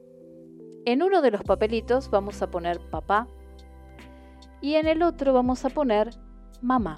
En 0.87 1.03
uno 1.03 1.21
de 1.21 1.31
los 1.31 1.43
papelitos 1.43 2.09
vamos 2.09 2.41
a 2.41 2.49
poner 2.49 2.79
papá 2.79 3.27
y 4.61 4.75
en 4.75 4.87
el 4.87 5.03
otro 5.03 5.33
vamos 5.33 5.65
a 5.65 5.69
poner 5.69 6.11
mamá. 6.61 6.95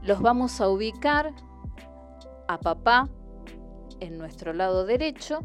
Los 0.00 0.22
vamos 0.22 0.60
a 0.60 0.68
ubicar 0.68 1.34
a 2.46 2.60
papá 2.60 3.08
en 3.98 4.18
nuestro 4.18 4.52
lado 4.52 4.86
derecho 4.86 5.40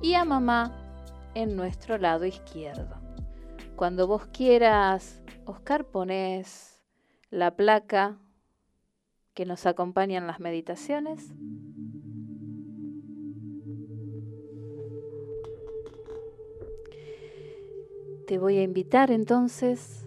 y 0.00 0.14
a 0.14 0.24
mamá 0.24 0.94
en 1.34 1.56
nuestro 1.56 1.98
lado 1.98 2.24
izquierdo. 2.24 2.94
Cuando 3.74 4.06
vos 4.06 4.26
quieras, 4.28 5.24
Oscar, 5.44 5.86
pones 5.86 6.80
la 7.30 7.56
placa 7.56 8.20
que 9.34 9.44
nos 9.44 9.66
acompaña 9.66 10.18
en 10.18 10.28
las 10.28 10.38
meditaciones. 10.38 11.34
Te 18.26 18.38
voy 18.38 18.56
a 18.56 18.64
invitar 18.64 19.12
entonces 19.12 20.04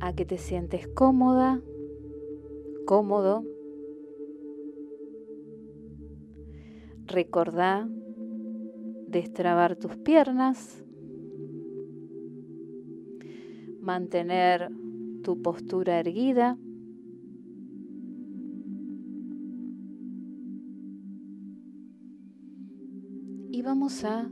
a 0.00 0.12
que 0.12 0.24
te 0.24 0.38
sientes 0.38 0.88
cómoda, 0.88 1.62
cómodo. 2.84 3.44
Recordá 7.06 7.88
destrabar 9.06 9.76
tus 9.76 9.96
piernas, 9.96 10.84
mantener 13.80 14.68
tu 15.22 15.40
postura 15.40 16.00
erguida. 16.00 16.58
Y 23.52 23.62
vamos 23.62 24.02
a 24.02 24.28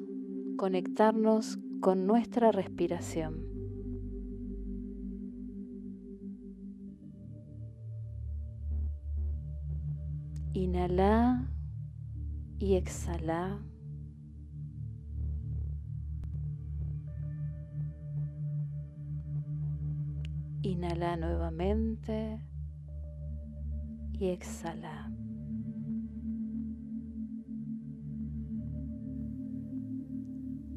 conectarnos 0.56 1.60
con 1.82 2.06
nuestra 2.06 2.52
respiración. 2.52 3.44
Inhala 10.52 11.50
y 12.60 12.76
exhala. 12.76 13.58
Inhala 20.62 21.16
nuevamente 21.16 22.38
y 24.12 24.28
exhala. 24.28 25.10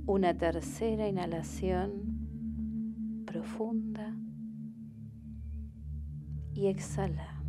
Una 0.08 0.38
tercera 0.38 1.08
inhalación 1.08 3.24
profunda 3.26 4.16
y 6.54 6.68
exhala. 6.68 7.42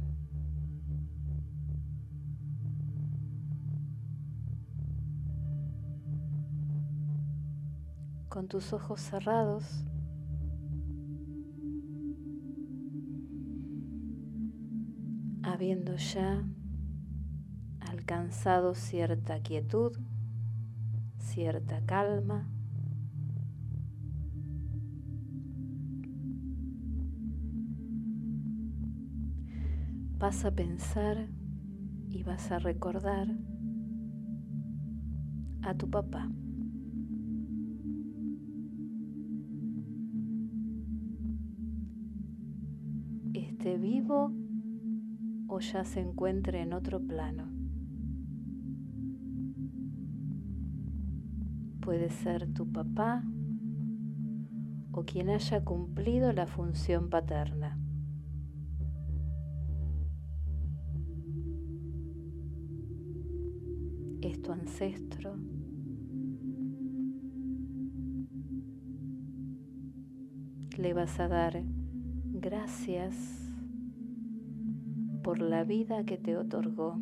Con 8.30 8.48
tus 8.48 8.72
ojos 8.72 9.02
cerrados, 9.02 9.84
habiendo 15.42 15.96
ya 15.96 16.42
alcanzado 17.80 18.74
cierta 18.74 19.40
quietud, 19.40 19.98
cierta 21.36 21.82
calma, 21.84 22.48
vas 30.18 30.46
a 30.46 30.50
pensar 30.50 31.28
y 32.08 32.22
vas 32.22 32.50
a 32.50 32.58
recordar 32.58 33.28
a 35.60 35.74
tu 35.74 35.90
papá. 35.90 36.30
Esté 43.34 43.76
vivo 43.76 44.32
o 45.48 45.60
ya 45.60 45.84
se 45.84 46.00
encuentre 46.00 46.62
en 46.62 46.72
otro 46.72 46.98
plano. 46.98 47.55
Puede 51.86 52.10
ser 52.10 52.52
tu 52.52 52.66
papá 52.72 53.22
o 54.90 55.04
quien 55.04 55.30
haya 55.30 55.64
cumplido 55.64 56.32
la 56.32 56.48
función 56.48 57.10
paterna. 57.10 57.78
Es 64.20 64.42
tu 64.42 64.50
ancestro. 64.50 65.36
Le 70.76 70.92
vas 70.92 71.20
a 71.20 71.28
dar 71.28 71.62
gracias 72.32 73.14
por 75.22 75.40
la 75.40 75.62
vida 75.62 76.02
que 76.04 76.18
te 76.18 76.36
otorgó. 76.36 76.98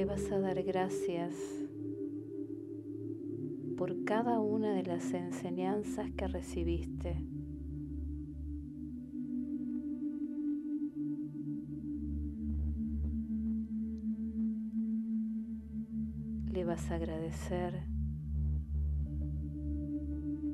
Le 0.00 0.06
vas 0.06 0.32
a 0.32 0.40
dar 0.40 0.62
gracias 0.62 1.34
por 3.76 4.02
cada 4.04 4.40
una 4.40 4.72
de 4.72 4.82
las 4.82 5.12
enseñanzas 5.12 6.10
que 6.12 6.26
recibiste. 6.26 7.22
Le 16.50 16.64
vas 16.64 16.90
a 16.90 16.94
agradecer 16.94 17.82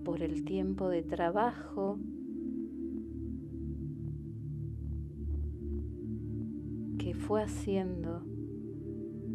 por 0.04 0.22
el 0.22 0.44
tiempo 0.44 0.88
de 0.88 1.04
trabajo 1.04 2.00
que 6.98 7.14
fue 7.14 7.44
haciendo 7.44 8.35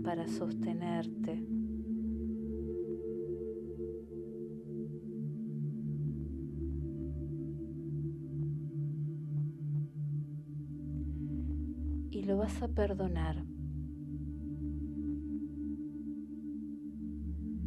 para 0.04 0.28
sostenerte. 0.28 1.46
Y 12.12 12.24
lo 12.24 12.38
vas 12.38 12.62
a 12.62 12.68
perdonar 12.68 13.46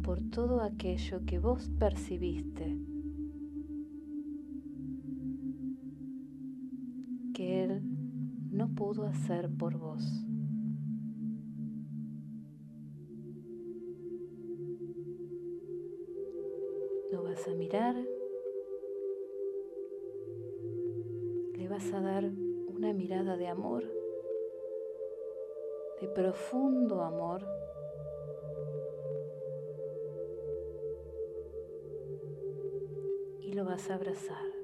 por 0.03 0.21
todo 0.29 0.61
aquello 0.61 1.25
que 1.25 1.39
vos 1.39 1.69
percibiste 1.79 2.77
que 7.33 7.63
Él 7.63 7.81
no 8.51 8.69
pudo 8.69 9.05
hacer 9.07 9.49
por 9.49 9.77
vos. 9.77 10.24
A 17.47 17.53
mirar, 17.53 17.95
le 21.53 21.67
vas 21.67 21.93
a 21.93 22.01
dar 22.01 22.23
una 22.67 22.91
mirada 22.93 23.37
de 23.37 23.47
amor, 23.47 23.83
de 26.01 26.07
profundo 26.07 27.01
amor. 27.01 27.45
Y 33.41 33.53
lo 33.53 33.65
vas 33.65 33.89
a 33.89 33.95
abrazar. 33.95 34.54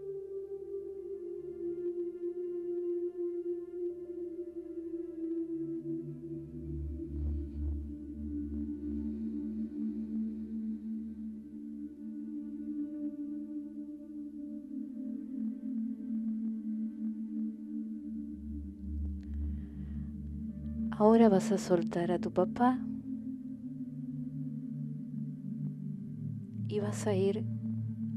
Ahora 21.22 21.36
vas 21.36 21.52
a 21.52 21.60
soltar 21.60 22.12
a 22.12 22.18
tu 22.18 22.32
papá 22.34 22.80
y 26.68 26.80
vas 26.80 27.06
a 27.06 27.14
ir 27.14 27.46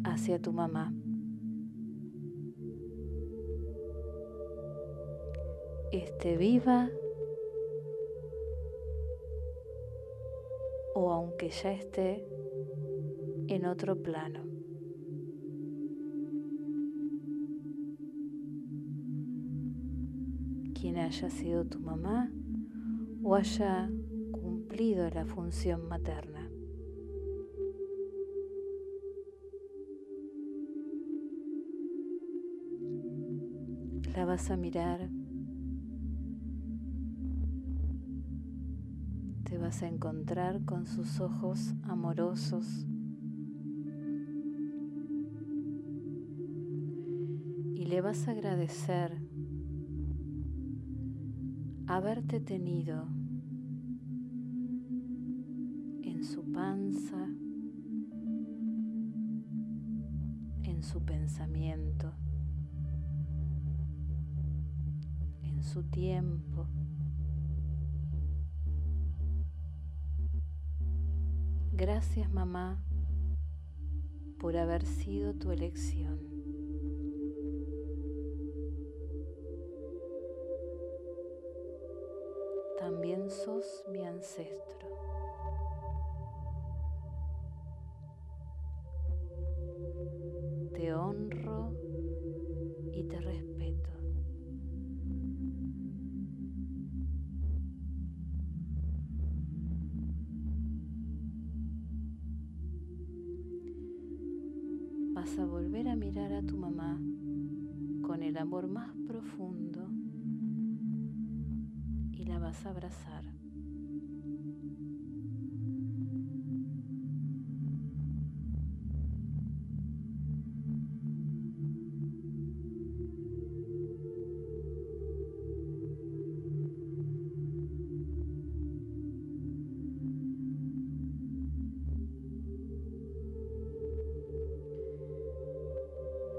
hacia 0.04 0.40
tu 0.40 0.54
mamá. 0.54 0.90
Esté 5.92 6.38
viva 6.38 6.88
o 10.94 11.10
aunque 11.12 11.50
ya 11.50 11.72
esté 11.72 12.26
en 13.48 13.66
otro 13.66 14.02
plano. 14.02 14.40
Quien 20.72 20.96
haya 20.96 21.28
sido 21.28 21.66
tu 21.66 21.80
mamá 21.80 22.30
o 23.26 23.34
haya 23.36 23.90
cumplido 24.30 25.08
la 25.08 25.24
función 25.24 25.88
materna. 25.88 26.50
La 34.14 34.26
vas 34.26 34.50
a 34.50 34.58
mirar, 34.58 35.08
te 39.44 39.56
vas 39.56 39.82
a 39.82 39.88
encontrar 39.88 40.62
con 40.66 40.86
sus 40.86 41.18
ojos 41.20 41.72
amorosos 41.84 42.86
y 47.74 47.86
le 47.86 48.00
vas 48.02 48.28
a 48.28 48.32
agradecer 48.32 49.18
haberte 51.86 52.40
tenido 52.40 53.13
en 65.54 65.62
su 65.62 65.82
tiempo. 65.84 66.66
Gracias 71.72 72.30
mamá 72.30 72.82
por 74.38 74.56
haber 74.56 74.84
sido 74.84 75.34
tu 75.34 75.52
elección. 75.52 76.20
También 82.78 83.30
sos 83.30 83.84
mi 83.90 84.04
ancestro. 84.04 84.88
Abrazar. 112.66 113.24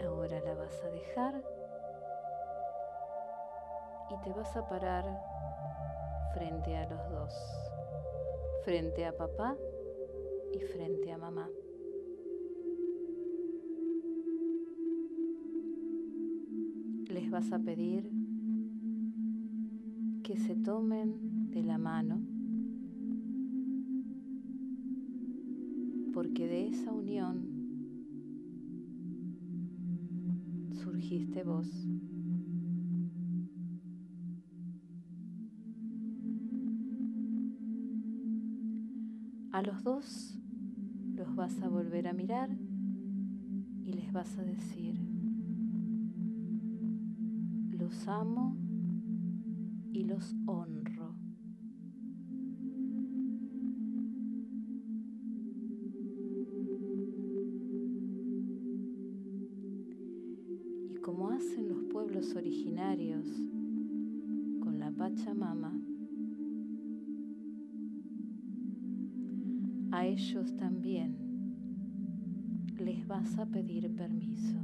Ahora 0.04 0.40
la 0.40 0.56
vas 0.56 0.84
a 0.84 0.90
dejar 0.90 1.44
y 4.10 4.24
te 4.24 4.34
vas 4.34 4.56
a 4.56 4.68
parar 4.68 5.35
frente 6.46 6.76
a 6.76 6.88
los 6.88 7.10
dos, 7.10 7.34
frente 8.64 9.04
a 9.04 9.18
papá 9.18 9.58
y 10.54 10.60
frente 10.60 11.12
a 11.12 11.18
mamá. 11.18 11.50
Les 17.10 17.32
vas 17.32 17.52
a 17.52 17.58
pedir 17.58 18.12
que 20.22 20.38
se 20.38 20.56
tomen 20.56 21.50
de 21.50 21.64
la 21.64 21.80
mano 21.80 22.22
porque 26.14 26.48
de 26.48 26.68
esa 26.68 26.92
unión 26.92 27.48
surgiste 30.76 31.44
vos. 31.44 31.95
Los 39.66 39.84
dos 39.84 40.38
los 41.16 41.36
vas 41.36 41.60
a 41.64 41.70
volver 41.70 42.08
a 42.08 42.14
mirar 42.14 42.56
y 43.84 43.94
les 43.94 44.14
vas 44.14 44.38
a 44.38 44.44
decir, 44.44 44.96
los 47.72 48.08
amo 48.08 48.56
y 49.92 50.04
los 50.04 50.36
honro. 50.46 51.16
Y 60.90 60.96
como 60.98 61.30
hacen 61.30 61.70
los 61.70 61.84
pueblos 61.86 62.36
originarios 62.36 63.26
con 64.60 64.78
la 64.78 64.92
Pachamama, 64.92 65.74
ellos 70.06 70.56
también 70.58 71.18
les 72.78 73.08
vas 73.08 73.38
a 73.40 73.46
pedir 73.46 73.94
permiso. 73.96 74.60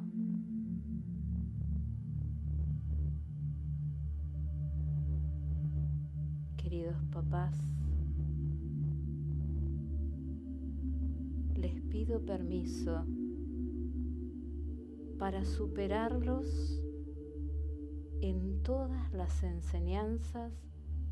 Queridos 6.57 7.03
papás, 7.11 7.57
les 11.55 11.81
pido 11.81 12.23
permiso 12.23 13.03
para 15.17 15.43
superarlos 15.43 16.81
en 18.21 18.61
todas 18.61 19.11
las 19.13 19.43
enseñanzas 19.43 20.53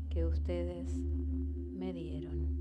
que 0.08 0.24
ustedes 0.24 0.96
me 0.96 1.92
dieron. 1.92 2.59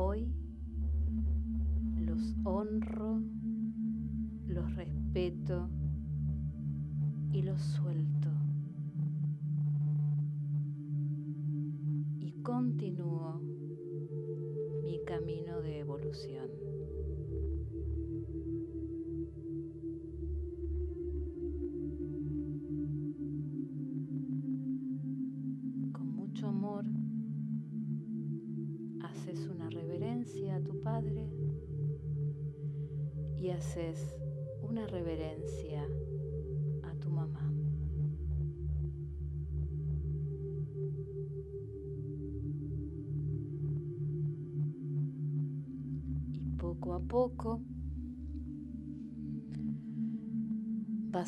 Hoy 0.00 0.32
los 1.96 2.36
honro, 2.44 3.20
los 4.46 4.76
respeto 4.76 5.68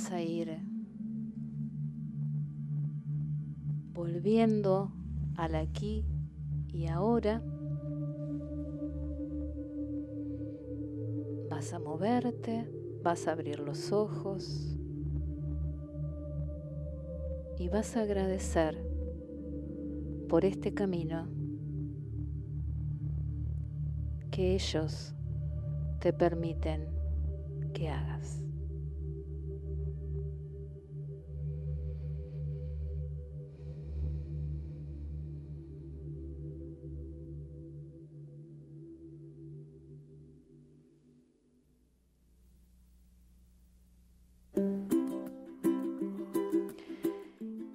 vas 0.01 0.13
a 0.13 0.23
ir 0.23 0.59
volviendo 3.93 4.91
al 5.37 5.55
aquí 5.55 6.07
y 6.73 6.87
ahora. 6.87 7.43
Vas 11.51 11.75
a 11.75 11.79
moverte, 11.79 12.67
vas 13.03 13.29
a 13.29 13.33
abrir 13.33 13.61
los 13.61 13.93
ojos 13.93 14.75
y 17.59 17.69
vas 17.69 17.95
a 17.99 18.01
agradecer 18.01 18.83
por 20.31 20.47
este 20.47 20.73
camino 20.73 21.29
que 24.31 24.55
ellos 24.55 25.15
te 25.99 26.15
permiten 26.15 26.89
que 27.75 27.91
hagas. 27.91 28.40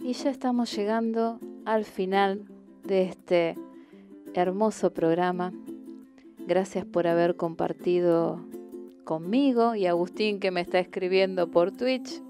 Y 0.05 0.13
ya 0.13 0.29
estamos 0.29 0.71
llegando 0.75 1.39
al 1.65 1.83
final 1.83 2.45
de 2.83 3.05
este 3.05 3.57
hermoso 4.35 4.93
programa. 4.93 5.51
Gracias 6.45 6.85
por 6.85 7.07
haber 7.07 7.35
compartido 7.37 8.39
conmigo 9.03 9.73
y 9.73 9.87
Agustín 9.87 10.39
que 10.39 10.51
me 10.51 10.61
está 10.61 10.77
escribiendo 10.77 11.49
por 11.49 11.71
Twitch. 11.71 12.21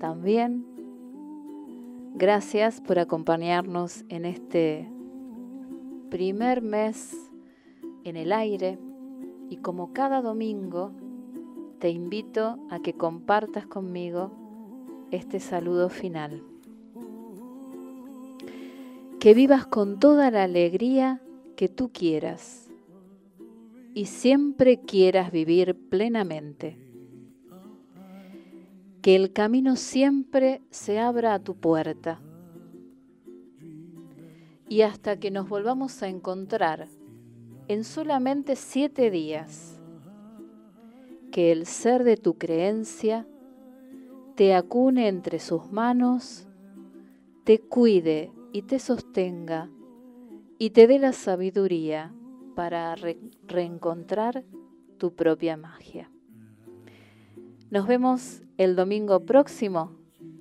También 0.00 0.66
gracias 2.16 2.80
por 2.80 2.98
acompañarnos 2.98 4.04
en 4.08 4.24
este 4.24 4.90
primer 6.10 6.62
mes 6.62 7.14
en 8.02 8.16
el 8.16 8.32
aire 8.32 8.76
y 9.48 9.58
como 9.58 9.92
cada 9.92 10.20
domingo 10.20 10.90
te 11.78 11.90
invito 11.90 12.58
a 12.70 12.80
que 12.80 12.94
compartas 12.94 13.68
conmigo 13.68 14.45
este 15.10 15.40
saludo 15.40 15.88
final. 15.88 16.42
Que 19.20 19.34
vivas 19.34 19.66
con 19.66 19.98
toda 19.98 20.30
la 20.30 20.44
alegría 20.44 21.22
que 21.56 21.68
tú 21.68 21.90
quieras 21.92 22.68
y 23.94 24.06
siempre 24.06 24.80
quieras 24.80 25.32
vivir 25.32 25.74
plenamente. 25.88 26.86
que 29.06 29.14
el 29.14 29.32
camino 29.32 29.76
siempre 29.76 30.62
se 30.70 30.98
abra 30.98 31.34
a 31.34 31.38
tu 31.38 31.54
puerta. 31.54 32.20
Y 34.68 34.80
hasta 34.80 35.20
que 35.20 35.30
nos 35.30 35.48
volvamos 35.48 36.02
a 36.02 36.08
encontrar 36.08 36.88
en 37.68 37.84
solamente 37.84 38.56
siete 38.56 39.12
días, 39.12 39.78
que 41.30 41.52
el 41.52 41.66
ser 41.66 42.02
de 42.02 42.16
tu 42.16 42.36
creencia 42.36 43.28
te 44.36 44.54
acune 44.54 45.08
entre 45.08 45.38
sus 45.38 45.72
manos, 45.72 46.46
te 47.44 47.58
cuide 47.58 48.30
y 48.52 48.62
te 48.62 48.78
sostenga 48.78 49.70
y 50.58 50.70
te 50.70 50.86
dé 50.86 50.98
la 50.98 51.12
sabiduría 51.12 52.14
para 52.54 52.94
reencontrar 53.46 54.44
tu 54.98 55.14
propia 55.14 55.56
magia. 55.56 56.10
Nos 57.70 57.86
vemos 57.86 58.42
el 58.58 58.76
domingo 58.76 59.20
próximo. 59.20 59.92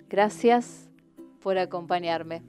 Gracias 0.09 0.89
por 1.41 1.57
acompañarme. 1.57 2.43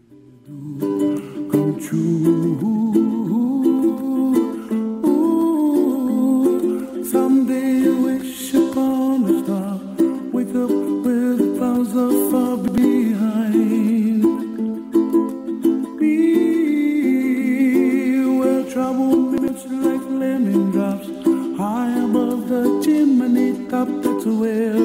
to 24.26 24.40
will. 24.40 24.75